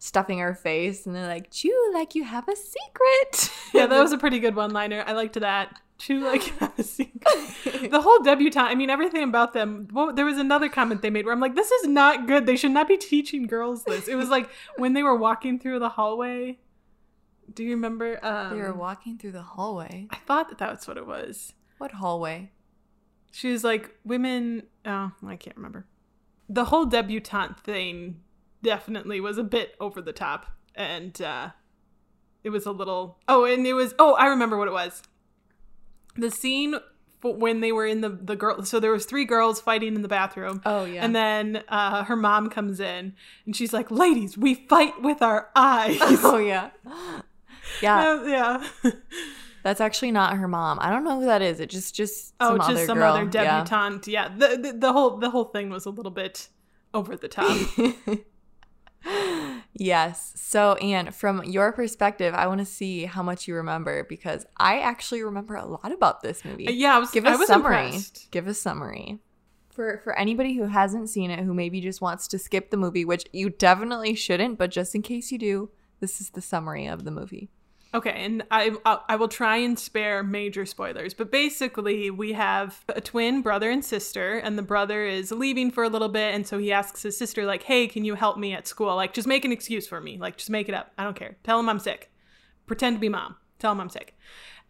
stuffing 0.00 0.40
her 0.40 0.52
face 0.52 1.06
and 1.06 1.14
they're 1.14 1.28
like 1.28 1.48
chew 1.52 1.92
like 1.94 2.16
you 2.16 2.24
have 2.24 2.48
a 2.48 2.56
secret 2.56 3.52
yeah, 3.72 3.86
that 3.86 4.00
was 4.00 4.12
a 4.12 4.18
pretty 4.18 4.38
good 4.40 4.54
one 4.54 4.72
liner. 4.72 5.04
I 5.06 5.12
liked 5.12 5.38
that. 5.40 5.80
Chew 5.98 6.20
like 6.20 6.52
a 6.78 6.82
secret. 6.82 7.90
the 7.90 8.00
whole 8.00 8.20
debutante. 8.22 8.70
I 8.70 8.74
mean, 8.76 8.88
everything 8.88 9.24
about 9.24 9.52
them. 9.52 9.88
Well, 9.92 10.12
there 10.12 10.24
was 10.24 10.38
another 10.38 10.68
comment 10.68 11.02
they 11.02 11.10
made 11.10 11.24
where 11.24 11.34
I'm 11.34 11.40
like, 11.40 11.56
"This 11.56 11.70
is 11.72 11.88
not 11.88 12.26
good. 12.28 12.46
They 12.46 12.56
should 12.56 12.70
not 12.70 12.86
be 12.86 12.96
teaching 12.96 13.46
girls 13.48 13.82
this." 13.84 14.06
It 14.06 14.14
was 14.14 14.28
like 14.28 14.48
when 14.76 14.92
they 14.92 15.02
were 15.02 15.16
walking 15.16 15.58
through 15.58 15.80
the 15.80 15.88
hallway. 15.90 16.58
Do 17.52 17.64
you 17.64 17.70
remember? 17.70 18.24
Um, 18.24 18.56
they 18.56 18.62
were 18.62 18.74
walking 18.74 19.18
through 19.18 19.32
the 19.32 19.42
hallway 19.42 20.06
I 20.10 20.16
thought 20.18 20.50
that 20.50 20.58
that's 20.58 20.86
what 20.86 20.98
it 20.98 21.06
was. 21.06 21.54
what 21.78 21.92
hallway 21.92 22.52
She 23.32 23.50
was 23.50 23.64
like, 23.64 23.90
"Women." 24.04 24.64
Oh, 24.86 25.12
I 25.26 25.36
can't 25.36 25.56
remember. 25.56 25.86
The 26.48 26.66
whole 26.66 26.84
debutante 26.86 27.58
thing 27.60 28.20
definitely 28.62 29.20
was 29.20 29.38
a 29.38 29.44
bit 29.44 29.74
over 29.80 30.00
the 30.02 30.12
top 30.12 30.46
and 30.74 31.20
uh 31.22 31.50
it 32.42 32.50
was 32.50 32.66
a 32.66 32.72
little 32.72 33.18
oh 33.28 33.44
and 33.44 33.64
it 33.66 33.72
was 33.72 33.94
oh 34.00 34.14
i 34.14 34.26
remember 34.26 34.56
what 34.56 34.66
it 34.66 34.72
was 34.72 35.00
the 36.18 36.30
scene 36.30 36.74
when 37.22 37.60
they 37.60 37.72
were 37.72 37.86
in 37.86 38.00
the 38.00 38.08
the 38.10 38.36
girl 38.36 38.62
so 38.64 38.78
there 38.78 38.92
was 38.92 39.04
three 39.04 39.24
girls 39.24 39.60
fighting 39.60 39.94
in 39.96 40.02
the 40.02 40.08
bathroom 40.08 40.60
Oh 40.64 40.84
yeah. 40.84 41.04
and 41.04 41.14
then 41.16 41.62
uh 41.68 42.04
her 42.04 42.14
mom 42.16 42.48
comes 42.50 42.78
in 42.80 43.14
and 43.44 43.56
she's 43.56 43.72
like 43.72 43.90
ladies 43.90 44.38
we 44.38 44.54
fight 44.54 45.00
with 45.02 45.20
our 45.22 45.48
eyes 45.56 45.98
oh 46.02 46.38
yeah. 46.38 46.70
Yeah, 47.82 47.98
Uh, 48.12 48.24
yeah 48.24 48.90
that's 49.64 49.80
actually 49.80 50.12
not 50.12 50.36
her 50.38 50.48
mom. 50.48 50.78
I 50.80 50.88
don't 50.90 51.04
know 51.04 51.18
who 51.20 51.26
that 51.26 51.42
is. 51.42 51.60
It 51.60 51.68
just 51.68 51.94
just 51.94 52.34
oh 52.40 52.50
some 52.50 52.58
just 52.58 52.70
other 52.70 52.86
some 52.86 52.98
girl. 52.98 53.12
other 53.12 53.24
debutante 53.26 54.06
yeah, 54.10 54.28
The, 54.28 54.56
the 54.56 54.72
the 54.78 54.92
whole 54.92 55.18
the 55.18 55.28
whole 55.30 55.44
thing 55.46 55.68
was 55.68 55.84
a 55.84 55.90
little 55.90 56.12
bit 56.12 56.48
over 56.94 57.16
the 57.16 57.28
top 57.28 57.58
Yeah. 57.76 57.92
yes. 59.78 60.32
So, 60.36 60.74
Anne, 60.74 61.12
from 61.12 61.42
your 61.44 61.72
perspective, 61.72 62.34
I 62.34 62.46
want 62.46 62.58
to 62.60 62.64
see 62.64 63.04
how 63.04 63.22
much 63.22 63.48
you 63.48 63.54
remember 63.54 64.04
because 64.04 64.44
I 64.58 64.80
actually 64.80 65.22
remember 65.22 65.54
a 65.54 65.64
lot 65.66 65.90
about 65.92 66.22
this 66.22 66.44
movie. 66.44 66.68
Uh, 66.68 66.72
yeah 66.72 66.96
i 66.96 66.98
was 66.98 67.10
Give 67.10 67.24
I 67.26 67.34
a 67.34 67.38
was 67.38 67.46
summary. 67.46 67.86
impressed. 67.86 68.28
Give 68.30 68.46
a 68.46 68.54
summary. 68.54 69.18
For 69.70 70.00
for 70.02 70.18
anybody 70.18 70.54
who 70.56 70.64
hasn't 70.64 71.08
seen 71.08 71.30
it, 71.30 71.40
who 71.44 71.54
maybe 71.54 71.80
just 71.80 72.00
wants 72.00 72.26
to 72.28 72.38
skip 72.38 72.70
the 72.70 72.76
movie, 72.76 73.04
which 73.04 73.24
you 73.32 73.48
definitely 73.48 74.14
shouldn't, 74.14 74.58
but 74.58 74.70
just 74.70 74.94
in 74.94 75.02
case 75.02 75.30
you 75.30 75.38
do, 75.38 75.70
this 76.00 76.20
is 76.20 76.30
the 76.30 76.40
summary 76.42 76.86
of 76.86 77.04
the 77.04 77.10
movie. 77.12 77.48
Okay, 77.94 78.10
and 78.10 78.44
I 78.50 78.76
I 78.84 79.16
will 79.16 79.28
try 79.28 79.56
and 79.56 79.78
spare 79.78 80.22
major 80.22 80.66
spoilers, 80.66 81.14
but 81.14 81.30
basically 81.30 82.10
we 82.10 82.34
have 82.34 82.84
a 82.88 83.00
twin 83.00 83.40
brother 83.40 83.70
and 83.70 83.82
sister, 83.82 84.36
and 84.36 84.58
the 84.58 84.62
brother 84.62 85.06
is 85.06 85.32
leaving 85.32 85.70
for 85.70 85.84
a 85.84 85.88
little 85.88 86.10
bit, 86.10 86.34
and 86.34 86.46
so 86.46 86.58
he 86.58 86.70
asks 86.70 87.02
his 87.02 87.16
sister 87.16 87.46
like, 87.46 87.62
"Hey, 87.62 87.86
can 87.86 88.04
you 88.04 88.14
help 88.14 88.36
me 88.36 88.52
at 88.52 88.66
school? 88.66 88.94
Like, 88.94 89.14
just 89.14 89.26
make 89.26 89.46
an 89.46 89.52
excuse 89.52 89.86
for 89.86 90.02
me. 90.02 90.18
Like, 90.18 90.36
just 90.36 90.50
make 90.50 90.68
it 90.68 90.74
up. 90.74 90.92
I 90.98 91.04
don't 91.04 91.16
care. 91.16 91.38
Tell 91.44 91.58
him 91.58 91.68
I'm 91.68 91.78
sick. 91.78 92.10
Pretend 92.66 92.96
to 92.96 93.00
be 93.00 93.08
mom. 93.08 93.36
Tell 93.58 93.72
him 93.72 93.80
I'm 93.80 93.88
sick." 93.88 94.14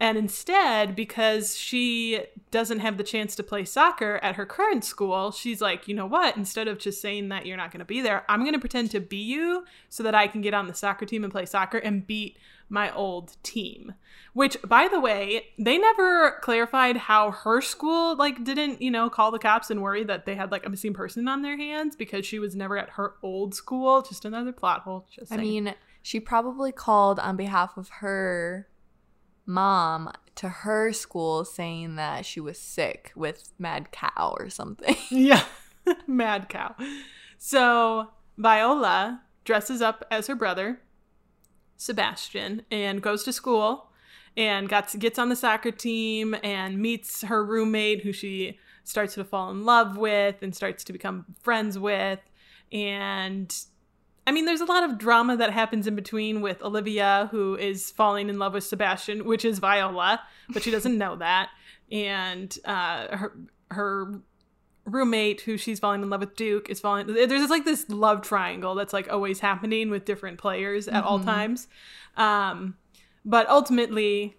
And 0.00 0.16
instead, 0.16 0.94
because 0.94 1.56
she 1.56 2.20
doesn't 2.52 2.78
have 2.78 2.98
the 2.98 3.02
chance 3.02 3.34
to 3.34 3.42
play 3.42 3.64
soccer 3.64 4.20
at 4.22 4.36
her 4.36 4.46
current 4.46 4.84
school, 4.84 5.32
she's 5.32 5.60
like, 5.60 5.88
you 5.88 5.94
know 5.94 6.06
what? 6.06 6.36
Instead 6.36 6.68
of 6.68 6.78
just 6.78 7.00
saying 7.00 7.30
that 7.30 7.46
you're 7.46 7.56
not 7.56 7.72
going 7.72 7.80
to 7.80 7.84
be 7.84 8.00
there, 8.00 8.24
I'm 8.28 8.42
going 8.42 8.52
to 8.52 8.60
pretend 8.60 8.92
to 8.92 9.00
be 9.00 9.16
you 9.16 9.64
so 9.88 10.04
that 10.04 10.14
I 10.14 10.28
can 10.28 10.40
get 10.40 10.54
on 10.54 10.68
the 10.68 10.74
soccer 10.74 11.04
team 11.04 11.24
and 11.24 11.32
play 11.32 11.46
soccer 11.46 11.78
and 11.78 12.06
beat 12.06 12.38
my 12.68 12.92
old 12.94 13.36
team. 13.42 13.94
Which, 14.34 14.56
by 14.62 14.88
the 14.88 15.00
way, 15.00 15.46
they 15.58 15.78
never 15.78 16.38
clarified 16.42 16.96
how 16.96 17.30
her 17.30 17.60
school 17.60 18.16
like 18.16 18.44
didn't, 18.44 18.80
you 18.80 18.90
know, 18.90 19.10
call 19.10 19.30
the 19.30 19.38
cops 19.38 19.70
and 19.70 19.82
worry 19.82 20.04
that 20.04 20.26
they 20.26 20.34
had 20.34 20.52
like 20.52 20.66
a 20.66 20.70
missing 20.70 20.94
person 20.94 21.26
on 21.28 21.42
their 21.42 21.56
hands 21.56 21.96
because 21.96 22.24
she 22.24 22.38
was 22.38 22.54
never 22.54 22.78
at 22.78 22.90
her 22.90 23.14
old 23.22 23.54
school. 23.54 24.02
Just 24.02 24.24
another 24.24 24.52
plot 24.52 24.82
hole. 24.82 25.06
Just 25.10 25.32
I 25.32 25.38
mean, 25.38 25.74
she 26.02 26.20
probably 26.20 26.72
called 26.72 27.18
on 27.18 27.36
behalf 27.36 27.76
of 27.76 27.88
her 27.88 28.68
mom 29.44 30.12
to 30.36 30.48
her 30.48 30.92
school 30.92 31.44
saying 31.44 31.96
that 31.96 32.24
she 32.24 32.38
was 32.38 32.58
sick 32.58 33.12
with 33.16 33.52
mad 33.58 33.90
cow 33.90 34.36
or 34.38 34.48
something. 34.50 34.96
Yeah. 35.10 35.44
Mad 36.06 36.48
cow. 36.48 36.74
So 37.38 38.08
Viola 38.36 39.22
dresses 39.44 39.80
up 39.80 40.04
as 40.10 40.26
her 40.26 40.34
brother, 40.34 40.80
Sebastian, 41.78 42.62
and 42.70 43.00
goes 43.00 43.24
to 43.24 43.32
school 43.32 43.88
and 44.36 44.68
gets 44.68 44.94
gets 44.96 45.18
on 45.18 45.30
the 45.30 45.36
soccer 45.36 45.70
team 45.70 46.36
and 46.42 46.78
meets 46.78 47.22
her 47.22 47.44
roommate 47.44 48.02
who 48.02 48.12
she 48.12 48.58
starts 48.84 49.14
to 49.14 49.24
fall 49.24 49.50
in 49.50 49.64
love 49.64 49.96
with 49.96 50.42
and 50.42 50.54
starts 50.54 50.84
to 50.84 50.92
become 50.92 51.24
friends 51.40 51.78
with. 51.78 52.20
And 52.70 53.54
I 54.26 54.32
mean, 54.32 54.44
there's 54.44 54.60
a 54.60 54.66
lot 54.66 54.84
of 54.84 54.98
drama 54.98 55.36
that 55.38 55.52
happens 55.52 55.86
in 55.86 55.94
between 55.94 56.40
with 56.40 56.62
Olivia, 56.62 57.28
who 57.30 57.56
is 57.56 57.90
falling 57.90 58.28
in 58.28 58.38
love 58.38 58.52
with 58.52 58.64
Sebastian, 58.64 59.24
which 59.24 59.44
is 59.44 59.58
Viola, 59.58 60.20
but 60.50 60.62
she 60.62 60.70
doesn't 60.70 60.98
know 60.98 61.16
that. 61.16 61.48
And 61.90 62.56
uh, 62.64 63.16
her 63.16 63.32
her 63.70 64.20
roommate, 64.88 65.42
who 65.42 65.56
she's 65.56 65.78
falling 65.78 66.02
in 66.02 66.10
love 66.10 66.20
with, 66.20 66.34
Duke, 66.36 66.68
is 66.70 66.80
falling. 66.80 67.06
There's 67.06 67.28
just 67.30 67.50
like 67.50 67.64
this 67.64 67.88
love 67.88 68.22
triangle 68.22 68.74
that's 68.74 68.92
like 68.92 69.10
always 69.12 69.40
happening 69.40 69.90
with 69.90 70.04
different 70.04 70.38
players 70.38 70.88
at 70.88 71.04
all 71.04 71.20
Mhm. 71.20 71.24
times. 71.24 71.68
Um, 72.16 72.76
but 73.24 73.48
ultimately, 73.48 74.36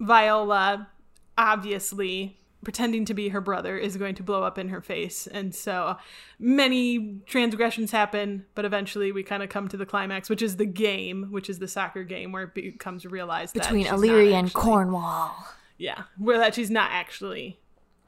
Viola, 0.00 0.88
obviously 1.36 2.36
pretending 2.64 3.04
to 3.04 3.14
be 3.14 3.28
her 3.28 3.40
brother, 3.40 3.78
is 3.78 3.96
going 3.96 4.14
to 4.16 4.22
blow 4.22 4.42
up 4.42 4.58
in 4.58 4.68
her 4.68 4.80
face. 4.80 5.26
And 5.28 5.54
so 5.54 5.96
many 6.40 7.20
transgressions 7.26 7.92
happen, 7.92 8.46
but 8.56 8.64
eventually 8.64 9.12
we 9.12 9.22
kind 9.22 9.42
of 9.44 9.48
come 9.48 9.68
to 9.68 9.76
the 9.76 9.86
climax, 9.86 10.28
which 10.28 10.42
is 10.42 10.56
the 10.56 10.66
game, 10.66 11.28
which 11.30 11.48
is 11.48 11.60
the 11.60 11.68
soccer 11.68 12.02
game, 12.02 12.32
where 12.32 12.42
it 12.44 12.54
becomes 12.54 13.06
realized 13.06 13.54
Between 13.54 13.86
Illyria 13.86 14.36
and 14.36 14.52
Cornwall. 14.52 15.36
yeah, 15.78 16.02
where 16.18 16.38
that 16.38 16.54
she's 16.56 16.70
not 16.70 16.90
actually 16.90 17.60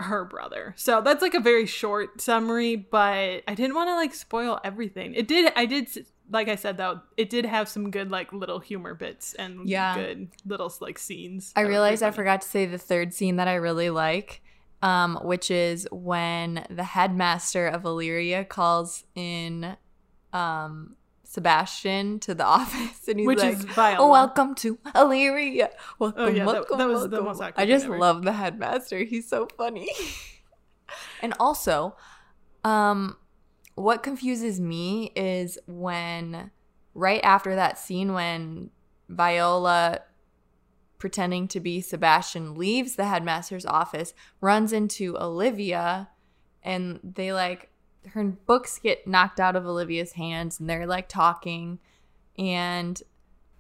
her 0.05 0.25
brother. 0.25 0.75
So 0.77 1.01
that's 1.01 1.23
like 1.23 1.35
a 1.35 1.41
very 1.41 1.67
short 1.67 2.21
summary, 2.21 2.77
but 2.77 3.43
I 3.47 3.55
didn't 3.55 3.75
want 3.75 3.89
to 3.89 3.95
like 3.95 4.15
spoil 4.15 4.61
everything. 4.65 5.15
It 5.15 5.29
did 5.29 5.53
I 5.57 5.67
did 5.67 5.89
like 6.31 6.49
I 6.49 6.55
said 6.55 6.77
though, 6.77 7.01
it 7.17 7.29
did 7.29 7.45
have 7.45 7.69
some 7.69 7.91
good 7.91 8.11
like 8.11 8.33
little 8.33 8.61
humor 8.61 8.95
bits 8.95 9.35
and 9.35 9.69
Yeah. 9.69 9.95
good 9.97 10.29
little 10.47 10.73
like 10.81 10.99
scenes. 10.99 11.53
I 11.57 11.63
realized 11.63 12.03
I 12.03 12.11
forgot 12.13 12.43
to 12.43 12.49
say 12.49 12.67
the 12.67 12.79
third 12.79 13.13
scene 13.13 13.37
that 13.37 13.49
I 13.49 13.55
really 13.55 13.91
like, 13.91 14.41
um, 14.83 15.17
which 15.23 15.51
is 15.51 15.89
when 15.91 16.65
the 16.71 16.85
headmaster 16.85 17.67
of 17.67 17.85
Illyria 17.85 18.45
calls 18.45 19.05
in 19.15 19.77
um, 20.33 20.97
Sebastian 21.31 22.19
to 22.19 22.35
the 22.35 22.45
office, 22.59 23.07
and 23.07 23.21
he's 23.21 23.27
Which 23.27 23.39
like, 23.39 23.55
is 23.55 23.65
Viola. 23.65 24.05
"Oh, 24.05 24.11
welcome 24.11 24.57
to 24.57 24.79
Illyria. 24.97 25.71
Welcome, 26.01 26.23
Oh, 26.25 26.27
yeah, 26.29 26.45
welcome, 26.45 26.77
that 26.79 26.89
was 26.89 27.03
the 27.05 27.23
welcome." 27.23 27.39
most 27.39 27.53
I 27.57 27.67
just 27.67 27.85
ever. 27.85 27.99
love 27.99 28.25
the 28.25 28.33
headmaster. 28.33 28.99
He's 29.05 29.29
so 29.29 29.47
funny. 29.57 29.89
and 31.23 31.33
also, 31.39 31.95
um, 32.65 33.17
what 33.77 34.03
confuses 34.03 34.59
me 34.61 35.13
is 35.15 35.57
when 35.69 36.51
right 36.95 37.21
after 37.23 37.55
that 37.55 37.79
scene 37.79 38.13
when 38.13 38.71
Viola 39.09 40.01
pretending 40.99 41.47
to 41.47 41.61
be 41.61 41.81
Sebastian 41.81 42.57
leaves 42.57 42.97
the 42.97 43.07
headmaster's 43.07 43.65
office, 43.65 44.15
runs 44.41 44.73
into 44.73 45.17
Olivia, 45.17 46.09
and 46.65 46.99
they 47.05 47.33
like 47.33 47.70
her 48.09 48.25
books 48.25 48.79
get 48.79 49.07
knocked 49.07 49.39
out 49.41 49.57
of 49.57 49.67
Olivia's 49.67 50.13
hands 50.13 50.59
and 50.59 50.69
they're 50.69 50.87
like 50.87 51.09
talking 51.09 51.79
and 52.39 53.03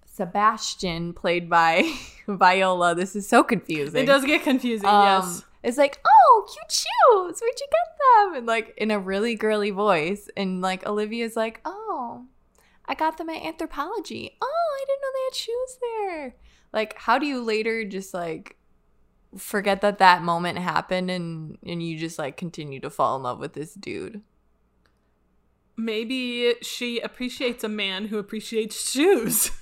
Sebastian 0.06 1.12
played 1.12 1.48
by 1.48 1.92
Viola. 2.26 2.94
This 2.94 3.14
is 3.16 3.28
so 3.28 3.42
confusing. 3.42 4.02
It 4.02 4.06
does 4.06 4.24
get 4.24 4.42
confusing, 4.42 4.88
Um, 4.88 5.04
yes. 5.24 5.44
It's 5.62 5.78
like, 5.78 6.00
oh, 6.06 6.46
cute 6.50 6.72
shoes. 6.72 7.40
Where'd 7.40 7.60
you 7.60 7.66
get 7.70 7.96
them? 8.30 8.34
And 8.38 8.46
like 8.46 8.74
in 8.76 8.90
a 8.90 8.98
really 8.98 9.34
girly 9.34 9.70
voice. 9.70 10.28
And 10.36 10.60
like 10.62 10.86
Olivia's 10.86 11.36
like, 11.36 11.60
oh, 11.64 12.24
I 12.86 12.94
got 12.94 13.18
them 13.18 13.28
at 13.28 13.42
Anthropologie. 13.42 14.32
Oh, 14.40 14.76
I 14.80 14.84
didn't 14.86 15.00
know 15.02 15.08
they 15.14 15.24
had 15.26 15.34
shoes 15.34 15.78
there. 15.80 16.34
Like, 16.72 16.96
how 16.98 17.18
do 17.18 17.26
you 17.26 17.42
later 17.42 17.84
just 17.84 18.14
like 18.14 18.56
forget 19.36 19.80
that 19.82 19.98
that 19.98 20.22
moment 20.22 20.58
happened 20.58 21.08
and 21.10 21.56
and 21.64 21.80
you 21.82 21.96
just 21.96 22.18
like 22.18 22.36
continue 22.36 22.80
to 22.80 22.90
fall 22.90 23.16
in 23.16 23.22
love 23.22 23.38
with 23.38 23.52
this 23.52 23.74
dude? 23.74 24.22
Maybe 25.84 26.54
she 26.62 27.00
appreciates 27.00 27.64
a 27.64 27.68
man 27.68 28.06
who 28.06 28.18
appreciates 28.18 28.90
shoes. 28.90 29.50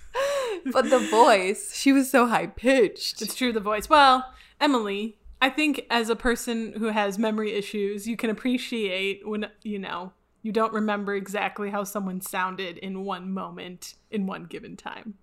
But 0.72 0.90
the 0.90 0.98
voice, 0.98 1.75
she 1.75 1.92
was 1.92 2.10
so 2.10 2.26
high 2.26 2.48
pitched. 2.48 3.22
It's 3.22 3.34
true, 3.34 3.52
the 3.52 3.60
voice. 3.60 3.88
Well, 3.88 4.25
Emily, 4.60 5.18
I 5.40 5.50
think 5.50 5.87
as 5.88 6.10
a 6.10 6.16
person 6.16 6.75
who 6.78 6.87
has 6.87 7.18
memory 7.18 7.52
issues, 7.52 8.06
you 8.06 8.16
can 8.16 8.28
appreciate 8.28 9.26
when, 9.26 9.46
you 9.62 9.78
know, 9.78 10.12
you 10.42 10.52
don't 10.52 10.72
remember 10.72 11.14
exactly 11.14 11.70
how 11.70 11.84
someone 11.84 12.20
sounded 12.20 12.78
in 12.78 13.04
one 13.04 13.30
moment 13.30 13.94
in 14.10 14.26
one 14.26 14.44
given 14.44 14.76
time. 14.76 15.14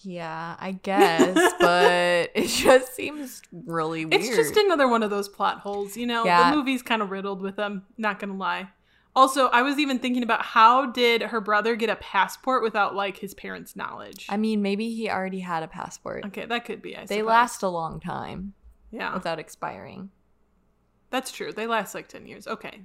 Yeah, 0.00 0.56
I 0.58 0.72
guess, 0.72 1.34
but 1.60 2.30
it 2.34 2.48
just 2.48 2.94
seems 2.94 3.42
really 3.52 4.04
weird. 4.04 4.20
It's 4.20 4.36
just 4.36 4.56
another 4.56 4.88
one 4.88 5.02
of 5.02 5.10
those 5.10 5.28
plot 5.28 5.60
holes, 5.60 5.96
you 5.96 6.06
know? 6.06 6.24
Yeah. 6.24 6.50
The 6.50 6.56
movie's 6.56 6.82
kind 6.82 7.02
of 7.02 7.10
riddled 7.10 7.40
with 7.40 7.56
them, 7.56 7.84
not 7.96 8.18
gonna 8.18 8.36
lie. 8.36 8.68
Also, 9.16 9.46
I 9.48 9.62
was 9.62 9.78
even 9.78 9.98
thinking 9.98 10.22
about 10.22 10.42
how 10.42 10.86
did 10.86 11.22
her 11.22 11.40
brother 11.40 11.74
get 11.74 11.88
a 11.88 11.96
passport 11.96 12.62
without 12.62 12.94
like 12.94 13.16
his 13.16 13.32
parents' 13.32 13.74
knowledge? 13.74 14.26
I 14.28 14.36
mean, 14.36 14.60
maybe 14.60 14.94
he 14.94 15.08
already 15.10 15.40
had 15.40 15.62
a 15.62 15.68
passport. 15.68 16.26
okay, 16.26 16.44
that 16.44 16.66
could 16.66 16.82
be. 16.82 16.94
I 16.96 17.06
They 17.06 17.16
suppose. 17.20 17.26
last 17.28 17.62
a 17.62 17.68
long 17.68 17.98
time 17.98 18.52
Yeah, 18.90 19.14
without 19.14 19.38
expiring. 19.38 20.10
that's 21.10 21.32
true. 21.32 21.50
They 21.52 21.66
last 21.66 21.94
like 21.94 22.08
ten 22.08 22.26
years. 22.26 22.46
Okay, 22.46 22.82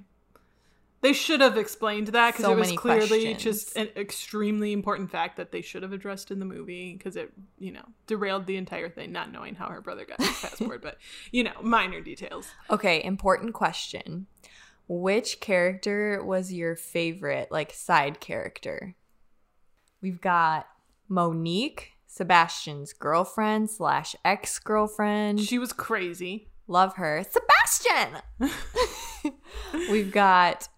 they 1.02 1.12
should 1.12 1.42
have 1.42 1.58
explained 1.58 2.08
that 2.08 2.30
because 2.32 2.46
So 2.46 2.52
it 2.52 2.58
was 2.58 2.72
clearly 2.72 3.34
questions. 3.34 3.42
just 3.42 3.76
an 3.76 3.88
extremely 3.96 4.72
important 4.72 5.10
fact 5.10 5.36
that 5.36 5.52
they 5.52 5.60
should 5.60 5.82
have 5.82 5.92
addressed 5.92 6.30
in 6.30 6.38
the 6.38 6.44
movie 6.46 6.94
because 6.96 7.16
it, 7.16 7.30
you 7.58 7.72
know, 7.72 7.84
derailed 8.06 8.46
the 8.46 8.56
entire 8.56 8.88
thing. 8.88 9.12
Not 9.12 9.30
knowing 9.32 9.54
how 9.54 9.68
her 9.68 9.82
brother 9.82 10.06
got 10.06 10.18
his 10.22 10.28
passport, 10.40 10.80
but 10.80 10.96
you 11.30 11.44
know, 11.44 11.52
minor 11.60 12.00
details. 12.00 12.48
Okay, 12.70 13.02
important 13.04 13.52
question. 13.52 14.28
Which 15.00 15.40
character 15.40 16.22
was 16.22 16.52
your 16.52 16.76
favorite, 16.76 17.50
like 17.50 17.72
side 17.72 18.20
character? 18.20 18.94
We've 20.02 20.20
got 20.20 20.66
Monique, 21.08 21.92
Sebastian's 22.06 22.92
girlfriend 22.92 23.70
slash 23.70 24.14
ex 24.24 24.58
girlfriend. 24.58 25.40
She 25.40 25.58
was 25.58 25.72
crazy. 25.72 26.48
Love 26.66 26.96
her. 26.96 27.24
Sebastian! 27.24 28.22
We've 29.90 30.12
got 30.12 30.68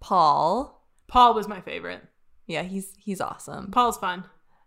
Paul. 0.00 0.84
Paul 1.06 1.34
was 1.34 1.46
my 1.46 1.60
favorite. 1.60 2.02
Yeah, 2.46 2.62
he's 2.62 2.92
he's 2.98 3.20
awesome. 3.20 3.70
Paul's 3.70 3.98
fun. 3.98 4.24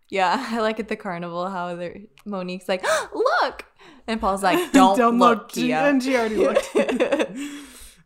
Yeah, 0.08 0.46
I 0.50 0.60
like 0.60 0.80
at 0.80 0.88
the 0.88 0.96
carnival 0.96 1.48
how 1.48 1.78
Monique's 2.24 2.68
like, 2.68 2.84
look, 3.14 3.66
and 4.06 4.20
Paul's 4.20 4.42
like, 4.42 4.72
don't, 4.72 5.18
look, 5.18 5.52
She- 5.52 5.68
Gia. 5.68 5.76
And 5.76 6.02
she 6.02 6.16
already 6.16 6.36
looked. 6.36 6.70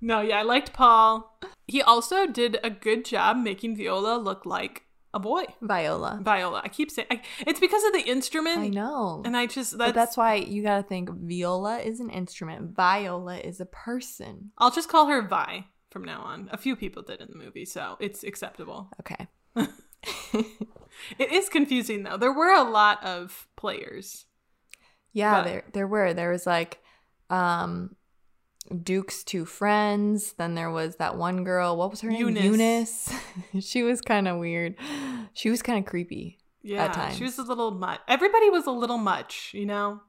No, 0.00 0.20
yeah, 0.20 0.38
I 0.38 0.42
liked 0.42 0.72
Paul. 0.72 1.38
He 1.66 1.82
also 1.82 2.26
did 2.26 2.58
a 2.62 2.70
good 2.70 3.04
job 3.04 3.36
making 3.38 3.76
Viola 3.76 4.16
look 4.18 4.46
like 4.46 4.82
a 5.14 5.18
boy. 5.18 5.44
Viola. 5.62 6.20
Viola. 6.22 6.60
I 6.62 6.68
keep 6.68 6.90
saying 6.90 7.08
I, 7.10 7.22
it's 7.46 7.58
because 7.60 7.82
of 7.84 7.92
the 7.92 8.02
instrument. 8.08 8.58
I 8.58 8.68
know. 8.68 9.22
And 9.24 9.36
I 9.36 9.46
just 9.46 9.78
that's, 9.78 9.88
but 9.90 9.94
that's 9.94 10.16
why 10.16 10.34
you 10.34 10.62
gotta 10.62 10.82
think 10.82 11.08
viola 11.10 11.78
is 11.78 12.00
an 12.00 12.10
instrument. 12.10 12.76
Viola 12.76 13.38
is 13.38 13.60
a 13.60 13.66
person. 13.66 14.52
I'll 14.58 14.70
just 14.70 14.88
call 14.88 15.06
her 15.06 15.22
Vi 15.22 15.66
from 15.90 16.04
now 16.04 16.20
on. 16.20 16.48
A 16.52 16.58
few 16.58 16.76
people 16.76 17.02
did 17.02 17.20
in 17.22 17.28
the 17.30 17.36
movie, 17.38 17.64
so 17.64 17.96
it's 17.98 18.22
acceptable. 18.24 18.90
Okay. 19.00 19.26
It 21.18 21.30
is 21.32 21.48
confusing 21.50 22.02
though. 22.04 22.16
There 22.16 22.32
were 22.32 22.54
a 22.54 22.62
lot 22.62 23.04
of 23.04 23.46
players. 23.56 24.24
Yeah, 25.12 25.42
But- 25.42 25.44
there 25.44 25.64
there 25.72 25.86
were. 25.86 26.14
There 26.14 26.30
was 26.30 26.46
like 26.46 26.78
um 27.30 27.96
Duke's 28.82 29.24
two 29.24 29.44
friends. 29.44 30.34
Then 30.34 30.54
there 30.54 30.70
was 30.70 30.96
that 30.96 31.16
one 31.16 31.44
girl. 31.44 31.76
What 31.76 31.90
was 31.90 32.00
her 32.00 32.10
name? 32.10 32.36
Eunice. 32.36 33.12
She 33.60 33.82
was 33.82 34.00
kind 34.00 34.28
of 34.28 34.38
weird. 34.38 34.76
She 35.32 35.50
was 35.50 35.62
kind 35.62 35.78
of 35.78 35.84
creepy. 35.84 36.38
Yeah, 36.62 37.10
she 37.12 37.22
was 37.22 37.38
a 37.38 37.42
little 37.42 37.70
much. 37.70 38.00
Everybody 38.08 38.50
was 38.50 38.66
a 38.66 38.72
little 38.72 38.98
much, 38.98 39.52
you 39.54 39.66
know. 39.66 40.00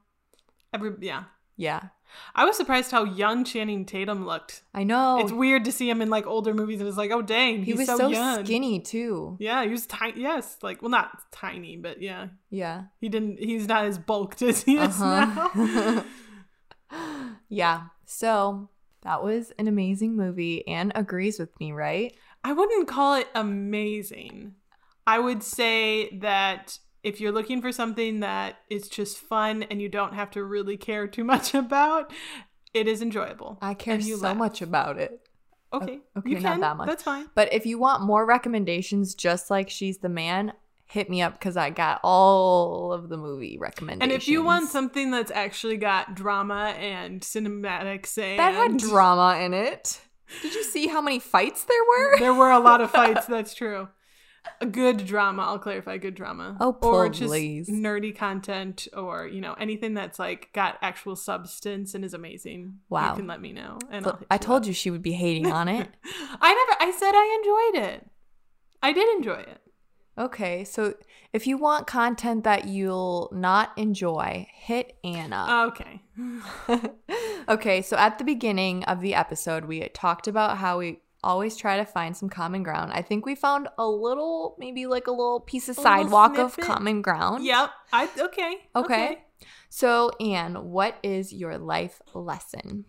Every 0.74 0.92
yeah, 1.00 1.24
Yeah, 1.56 1.88
I 2.34 2.44
was 2.44 2.56
surprised 2.56 2.90
how 2.90 3.04
young 3.04 3.44
Channing 3.44 3.84
Tatum 3.84 4.26
looked. 4.26 4.62
I 4.74 4.84
know. 4.84 5.18
It's 5.20 5.32
weird 5.32 5.64
to 5.64 5.72
see 5.72 5.88
him 5.88 6.02
in 6.02 6.10
like 6.10 6.26
older 6.26 6.54
movies, 6.54 6.80
and 6.80 6.88
it's 6.88 6.98
like, 6.98 7.10
oh 7.10 7.22
dang, 7.22 7.62
he 7.62 7.74
was 7.74 7.86
so, 7.86 7.96
so, 7.96 8.08
young. 8.08 8.44
skinny 8.44 8.80
too. 8.80 9.36
Yeah, 9.38 9.64
he 9.64 9.70
was 9.70 9.86
tiny. 9.86 10.20
Yes, 10.20 10.58
like 10.62 10.82
well, 10.82 10.90
not 10.90 11.30
tiny, 11.30 11.76
but 11.76 12.02
yeah, 12.02 12.28
Yeah. 12.50 12.84
he 13.00 13.08
didn't. 13.08 13.38
He's 13.38 13.66
not 13.66 13.84
as 13.84 13.98
bulked 13.98 14.42
as 14.42 14.62
he 14.62 14.76
is 14.76 15.00
uh-huh. 15.00 15.48
now. 15.54 16.04
Yeah. 17.50 17.84
So 18.04 18.68
that 19.02 19.22
was 19.22 19.52
an 19.58 19.68
amazing 19.68 20.16
movie. 20.16 20.66
Anne 20.68 20.92
agrees 20.94 21.38
with 21.38 21.58
me, 21.58 21.72
right? 21.72 22.14
I 22.44 22.52
wouldn't 22.52 22.86
call 22.86 23.14
it 23.14 23.28
amazing. 23.34 24.54
I 25.06 25.18
would 25.18 25.42
say 25.42 26.10
that 26.18 26.78
if 27.02 27.20
you're 27.20 27.32
looking 27.32 27.62
for 27.62 27.72
something 27.72 28.20
that 28.20 28.56
is 28.68 28.88
just 28.88 29.18
fun 29.18 29.62
and 29.64 29.80
you 29.80 29.88
don't 29.88 30.14
have 30.14 30.30
to 30.32 30.44
really 30.44 30.76
care 30.76 31.06
too 31.06 31.24
much 31.24 31.54
about, 31.54 32.12
it 32.74 32.86
is 32.86 33.00
enjoyable. 33.00 33.58
I 33.62 33.74
care 33.74 34.00
so 34.00 34.16
laugh. 34.16 34.36
much 34.36 34.60
about 34.60 34.98
it. 34.98 35.20
Okay, 35.72 36.00
okay, 36.16 36.30
you 36.30 36.40
not 36.40 36.52
can. 36.52 36.60
that 36.60 36.76
much. 36.76 36.88
That's 36.88 37.02
fine. 37.02 37.26
But 37.34 37.52
if 37.52 37.66
you 37.66 37.78
want 37.78 38.02
more 38.02 38.24
recommendations, 38.24 39.14
just 39.14 39.50
like 39.50 39.68
She's 39.68 39.98
the 39.98 40.08
Man, 40.08 40.52
hit 40.88 41.10
me 41.10 41.20
up 41.20 41.34
because 41.34 41.56
I 41.56 41.70
got 41.70 42.00
all 42.02 42.92
of 42.92 43.08
the 43.08 43.16
movie 43.16 43.58
recommendations. 43.58 44.02
And 44.02 44.12
if 44.12 44.26
you 44.26 44.42
want 44.42 44.70
something 44.70 45.10
that's 45.10 45.30
actually 45.30 45.76
got 45.76 46.14
drama 46.14 46.74
and 46.78 47.20
cinematics 47.20 48.16
and 48.16 48.38
that 48.38 48.54
had 48.54 48.78
drama 48.78 49.38
in 49.40 49.54
it. 49.54 50.00
Did 50.42 50.54
you 50.54 50.64
see 50.64 50.88
how 50.88 51.00
many 51.00 51.18
fights 51.18 51.64
there 51.64 51.84
were? 51.88 52.18
there 52.18 52.34
were 52.34 52.50
a 52.50 52.58
lot 52.58 52.80
of 52.80 52.90
fights. 52.92 53.26
That's 53.26 53.54
true. 53.54 53.88
A 54.62 54.66
good 54.66 55.04
drama. 55.04 55.42
I'll 55.42 55.58
clarify. 55.58 55.98
Good 55.98 56.14
drama. 56.14 56.56
Oh, 56.58 56.76
or 56.80 57.10
just 57.10 57.28
please. 57.28 57.68
nerdy 57.68 58.16
content, 58.16 58.88
or 58.96 59.26
you 59.26 59.42
know 59.42 59.54
anything 59.54 59.92
that's 59.92 60.18
like 60.18 60.50
got 60.54 60.78
actual 60.80 61.16
substance 61.16 61.94
and 61.94 62.02
is 62.02 62.14
amazing. 62.14 62.78
Wow. 62.88 63.10
You 63.10 63.16
can 63.16 63.26
let 63.26 63.42
me 63.42 63.52
know. 63.52 63.78
And 63.90 64.06
I 64.30 64.38
told 64.38 64.62
up. 64.62 64.68
you 64.68 64.72
she 64.72 64.90
would 64.90 65.02
be 65.02 65.12
hating 65.12 65.52
on 65.52 65.68
it. 65.68 65.88
I 66.40 66.54
never. 66.54 66.82
I 66.82 66.96
said 66.96 67.12
I 67.14 67.72
enjoyed 67.74 67.88
it. 67.90 68.10
I 68.82 68.92
did 68.92 69.16
enjoy 69.16 69.40
it. 69.40 69.60
Okay, 70.18 70.64
so 70.64 70.94
if 71.32 71.46
you 71.46 71.56
want 71.56 71.86
content 71.86 72.42
that 72.44 72.66
you'll 72.66 73.30
not 73.32 73.70
enjoy, 73.76 74.48
hit 74.52 74.98
Anna. 75.04 75.68
Okay. 75.68 76.02
okay, 77.48 77.82
so 77.82 77.96
at 77.96 78.18
the 78.18 78.24
beginning 78.24 78.82
of 78.84 79.00
the 79.00 79.14
episode, 79.14 79.66
we 79.66 79.88
talked 79.90 80.26
about 80.26 80.58
how 80.58 80.78
we 80.78 81.00
always 81.22 81.56
try 81.56 81.76
to 81.76 81.84
find 81.84 82.16
some 82.16 82.28
common 82.28 82.62
ground. 82.62 82.92
I 82.92 83.02
think 83.02 83.26
we 83.26 83.34
found 83.34 83.68
a 83.78 83.86
little, 83.86 84.56
maybe 84.58 84.86
like 84.86 85.06
a 85.06 85.12
little 85.12 85.40
piece 85.40 85.68
of 85.68 85.78
A 85.78 85.82
sidewalk 85.82 86.36
of 86.38 86.56
common 86.56 87.00
ground. 87.02 87.44
Yep. 87.44 87.70
I 87.92 88.08
okay. 88.18 88.56
Okay. 88.74 89.24
So, 89.68 90.10
Anne, 90.20 90.70
what 90.70 90.96
is 91.02 91.32
your 91.32 91.58
life 91.58 92.00
lesson? 92.14 92.86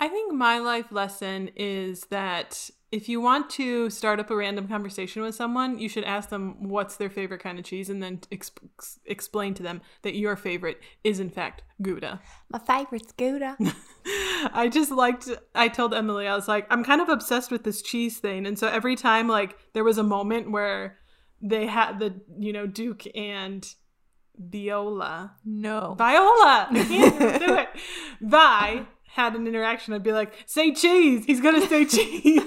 I 0.00 0.08
think 0.08 0.32
my 0.32 0.58
life 0.58 0.90
lesson 0.90 1.50
is 1.56 2.02
that 2.10 2.70
if 2.94 3.08
you 3.08 3.20
want 3.20 3.50
to 3.50 3.90
start 3.90 4.20
up 4.20 4.30
a 4.30 4.36
random 4.36 4.68
conversation 4.68 5.20
with 5.20 5.34
someone, 5.34 5.80
you 5.80 5.88
should 5.88 6.04
ask 6.04 6.28
them 6.28 6.68
what's 6.68 6.94
their 6.94 7.10
favorite 7.10 7.40
kind 7.40 7.58
of 7.58 7.64
cheese 7.64 7.90
and 7.90 8.00
then 8.00 8.20
ex- 8.30 8.52
ex- 8.78 9.00
explain 9.04 9.52
to 9.54 9.64
them 9.64 9.82
that 10.02 10.14
your 10.14 10.36
favorite 10.36 10.80
is, 11.02 11.18
in 11.18 11.28
fact, 11.28 11.62
Gouda. 11.82 12.20
My 12.50 12.60
favorite's 12.60 13.10
Gouda. 13.10 13.56
I 14.54 14.70
just 14.72 14.92
liked, 14.92 15.28
I 15.56 15.66
told 15.66 15.92
Emily, 15.92 16.28
I 16.28 16.36
was 16.36 16.46
like, 16.46 16.68
I'm 16.70 16.84
kind 16.84 17.00
of 17.00 17.08
obsessed 17.08 17.50
with 17.50 17.64
this 17.64 17.82
cheese 17.82 18.18
thing. 18.18 18.46
And 18.46 18.56
so 18.56 18.68
every 18.68 18.94
time, 18.94 19.26
like, 19.26 19.58
there 19.72 19.82
was 19.82 19.98
a 19.98 20.04
moment 20.04 20.52
where 20.52 20.98
they 21.42 21.66
had 21.66 21.98
the, 21.98 22.20
you 22.38 22.52
know, 22.52 22.68
Duke 22.68 23.02
and 23.16 23.66
Viola 24.38 25.32
no. 25.44 25.96
Viola. 25.98 26.68
I 26.70 26.84
can't 26.88 27.40
do 27.44 27.54
it. 27.56 27.68
Vi 28.20 28.86
had 29.14 29.34
an 29.36 29.46
interaction. 29.46 29.94
I'd 29.94 30.02
be 30.02 30.12
like, 30.12 30.32
say 30.46 30.72
cheese. 30.74 31.24
He's 31.24 31.40
gonna 31.40 31.66
say 31.68 31.84
cheese. 31.96 32.42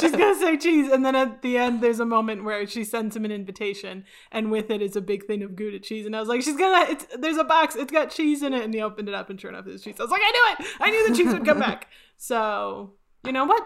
She's 0.00 0.12
gonna 0.12 0.34
say 0.36 0.56
cheese. 0.56 0.90
And 0.92 1.04
then 1.04 1.16
at 1.16 1.42
the 1.42 1.58
end, 1.58 1.80
there's 1.80 1.98
a 2.00 2.04
moment 2.06 2.44
where 2.44 2.66
she 2.66 2.84
sends 2.84 3.16
him 3.16 3.24
an 3.24 3.32
invitation, 3.32 4.04
and 4.30 4.50
with 4.50 4.70
it 4.70 4.80
is 4.80 4.94
a 4.96 5.00
big 5.00 5.26
thing 5.26 5.42
of 5.42 5.56
Gouda 5.56 5.80
cheese. 5.80 6.06
And 6.06 6.14
I 6.14 6.20
was 6.20 6.28
like, 6.28 6.42
she's 6.42 6.56
gonna. 6.56 6.90
It's 6.90 7.06
there's 7.18 7.36
a 7.36 7.44
box. 7.44 7.74
It's 7.74 7.90
got 7.92 8.10
cheese 8.10 8.42
in 8.42 8.54
it. 8.54 8.62
And 8.64 8.72
he 8.72 8.80
opened 8.80 9.08
it 9.08 9.14
up, 9.14 9.28
and 9.28 9.40
sure 9.40 9.50
enough, 9.50 9.64
there's 9.64 9.82
cheese. 9.82 9.96
I 9.98 10.02
was 10.04 10.10
like, 10.10 10.22
I 10.24 10.30
knew 10.30 10.64
it. 10.64 10.72
I 10.80 10.90
knew 10.90 11.08
the 11.08 11.16
cheese 11.16 11.32
would 11.32 11.44
come 11.44 11.58
back. 11.60 11.88
So 12.20 12.94
you 13.24 13.30
know 13.32 13.44
what? 13.44 13.64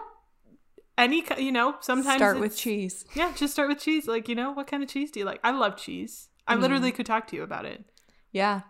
Any 0.97 1.23
you 1.39 1.51
know 1.51 1.75
sometimes 1.81 2.17
Start 2.17 2.39
with 2.39 2.55
cheese. 2.55 3.03
Yeah, 3.15 3.31
just 3.35 3.53
start 3.53 3.67
with 3.69 3.79
cheese. 3.79 4.07
Like 4.07 4.27
you 4.29 4.35
know, 4.35 4.51
what 4.51 4.67
kind 4.67 4.83
of 4.83 4.89
cheese 4.89 5.09
do 5.09 5.19
you 5.19 5.25
like? 5.25 5.39
I 5.43 5.49
love 5.51 5.75
cheese. 5.77 6.29
I 6.47 6.55
Mm. 6.55 6.61
literally 6.61 6.91
could 6.91 7.05
talk 7.07 7.25
to 7.27 7.35
you 7.35 7.41
about 7.41 7.65
it. 7.65 7.83
Yeah. 8.31 8.61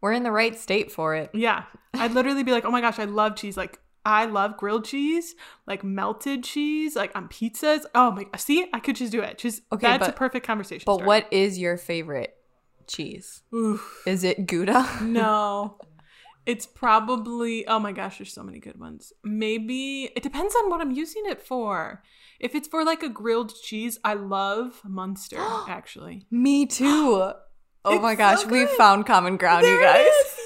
We're 0.00 0.12
in 0.12 0.22
the 0.22 0.30
right 0.32 0.56
state 0.56 0.92
for 0.92 1.14
it. 1.14 1.30
Yeah. 1.34 1.64
I'd 1.94 2.12
literally 2.12 2.42
be 2.44 2.52
like, 2.52 2.64
oh 2.64 2.70
my 2.70 2.80
gosh, 2.80 2.98
I 2.98 3.04
love 3.04 3.36
cheese. 3.36 3.56
Like, 3.56 3.80
I 4.04 4.24
love 4.26 4.56
grilled 4.56 4.84
cheese, 4.84 5.34
like 5.66 5.82
melted 5.84 6.44
cheese, 6.44 6.94
like 6.96 7.14
on 7.16 7.28
pizzas. 7.28 7.84
Oh 7.94 8.12
my, 8.12 8.24
see, 8.36 8.66
I 8.72 8.80
could 8.80 8.96
just 8.96 9.12
do 9.12 9.20
it. 9.20 9.38
Just, 9.38 9.62
Okay, 9.72 9.86
that's 9.86 10.08
a 10.08 10.12
perfect 10.12 10.46
conversation. 10.46 10.84
But 10.86 10.94
starter. 10.94 11.06
what 11.06 11.32
is 11.32 11.58
your 11.58 11.76
favorite 11.76 12.34
cheese? 12.86 13.42
Oof, 13.54 14.02
Is 14.06 14.24
it 14.24 14.46
Gouda? 14.46 14.98
no. 15.02 15.78
It's 16.46 16.64
probably, 16.64 17.66
oh 17.66 17.78
my 17.78 17.92
gosh, 17.92 18.16
there's 18.18 18.32
so 18.32 18.42
many 18.42 18.58
good 18.60 18.80
ones. 18.80 19.12
Maybe, 19.22 20.04
it 20.16 20.22
depends 20.22 20.54
on 20.54 20.70
what 20.70 20.80
I'm 20.80 20.92
using 20.92 21.24
it 21.26 21.42
for. 21.42 22.02
If 22.40 22.54
it's 22.54 22.66
for 22.68 22.84
like 22.84 23.02
a 23.02 23.10
grilled 23.10 23.52
cheese, 23.62 23.98
I 24.04 24.14
love 24.14 24.80
Munster, 24.86 25.36
actually. 25.68 26.24
Me 26.30 26.64
too. 26.64 27.32
Oh 27.88 27.94
It's 27.94 28.02
my 28.02 28.14
gosh, 28.14 28.42
so 28.42 28.48
we 28.48 28.66
found 28.66 29.06
common 29.06 29.36
ground, 29.36 29.64
There 29.64 29.74
you 29.74 29.82
guys. 29.82 30.36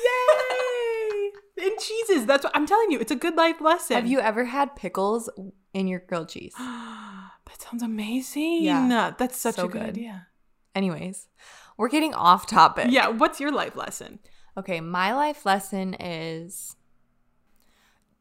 Yay! 1.59 1.66
And 1.66 1.78
cheeses, 1.78 2.26
that's 2.26 2.44
what 2.44 2.57
I'm 2.57 2.66
telling 2.66 2.90
you. 2.90 2.98
It's 3.00 3.11
a 3.12 3.16
good 3.16 3.37
life 3.37 3.61
lesson. 3.61 3.96
Have 3.96 4.07
you 4.07 4.20
ever 4.20 4.44
had 4.44 4.74
pickles 4.76 5.28
in 5.74 5.87
your 5.88 6.00
grilled 6.00 6.28
cheese? 6.28 6.55
that 6.59 7.61
sounds 7.61 7.83
amazing. 7.83 8.62
Yeah. 8.62 9.12
That's 9.18 9.37
such 9.37 9.57
So 9.57 9.64
a 9.64 9.68
good, 9.68 9.81
good. 9.81 9.88
idea. 9.90 10.26
Anyways, 10.74 11.28
we're 11.76 11.88
getting 11.88 12.14
off 12.14 12.46
topic. 12.46 12.87
Yeah, 12.90 13.09
what's 13.09 13.40
your 13.40 13.52
life 13.52 13.76
lesson? 13.76 14.18
Okay, 14.57 14.81
my 14.81 15.14
life 15.14 15.44
lesson 15.46 15.94
is 15.94 16.76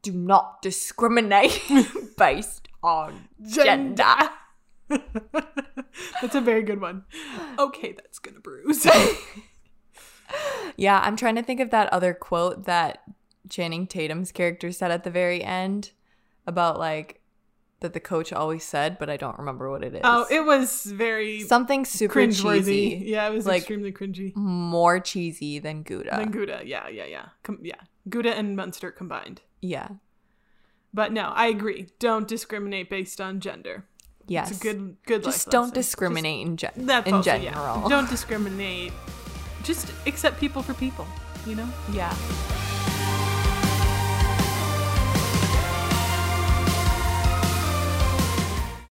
do 0.02 0.12
not 0.12 0.62
discriminate 0.62 1.62
based 2.18 2.68
on 2.82 3.28
gender. 3.48 4.04
that's 6.22 6.34
a 6.34 6.40
very 6.40 6.62
good 6.62 6.80
one. 6.80 7.04
Okay, 7.58 7.92
that's 7.92 8.18
gonna 8.18 8.40
bruise. 8.40 8.86
Yeah, 10.76 11.00
I'm 11.04 11.16
trying 11.16 11.34
to 11.34 11.42
think 11.42 11.60
of 11.60 11.70
that 11.70 11.92
other 11.92 12.14
quote 12.14 12.64
that 12.64 13.02
Channing 13.50 13.86
Tatum's 13.86 14.32
character 14.32 14.72
said 14.72 14.90
at 14.90 15.04
the 15.04 15.10
very 15.10 15.42
end 15.44 15.90
about 16.46 16.78
like 16.78 17.20
that 17.80 17.92
the 17.92 18.00
coach 18.00 18.32
always 18.32 18.64
said, 18.64 18.96
but 18.98 19.10
I 19.10 19.16
don't 19.18 19.38
remember 19.38 19.70
what 19.70 19.84
it 19.84 19.94
is. 19.94 20.00
oh, 20.04 20.24
it 20.30 20.44
was 20.44 20.84
very 20.84 21.40
something 21.42 21.84
super 21.84 22.14
cringeworthy. 22.14 22.58
cheesy. 22.60 23.02
Yeah, 23.08 23.28
it 23.28 23.32
was 23.34 23.44
Like- 23.44 23.58
extremely 23.58 23.92
cringy. 23.92 24.34
More 24.34 25.00
cheesy 25.00 25.58
than 25.58 25.82
Gouda. 25.82 26.16
Than 26.16 26.30
Gouda. 26.30 26.62
Yeah, 26.64 26.88
yeah, 26.88 27.04
yeah. 27.06 27.26
Com- 27.42 27.58
yeah. 27.62 27.80
Gouda 28.08 28.34
and 28.34 28.56
Munster 28.56 28.90
combined. 28.90 29.42
yeah. 29.60 29.88
But 30.94 31.10
no, 31.12 31.28
I 31.34 31.46
agree. 31.46 31.88
Don't 31.98 32.28
discriminate 32.28 32.90
based 32.90 33.18
on 33.20 33.40
gender. 33.40 33.86
Yes. 34.28 34.50
It's 34.50 34.60
a 34.60 34.62
good 34.62 34.96
good 35.06 35.22
Just 35.24 35.50
don't 35.50 35.62
lesson. 35.62 35.74
discriminate 35.74 36.46
in, 36.46 36.56
gen- 36.56 36.72
Just- 36.86 37.06
in 37.06 37.14
also, 37.14 37.34
yeah. 37.34 37.50
general. 37.52 37.88
Don't 37.88 38.08
discriminate. 38.08 38.92
Just 39.62 39.92
accept 40.06 40.38
people 40.40 40.62
for 40.62 40.74
people, 40.74 41.06
you 41.46 41.54
know? 41.54 41.68
yeah. 41.92 42.14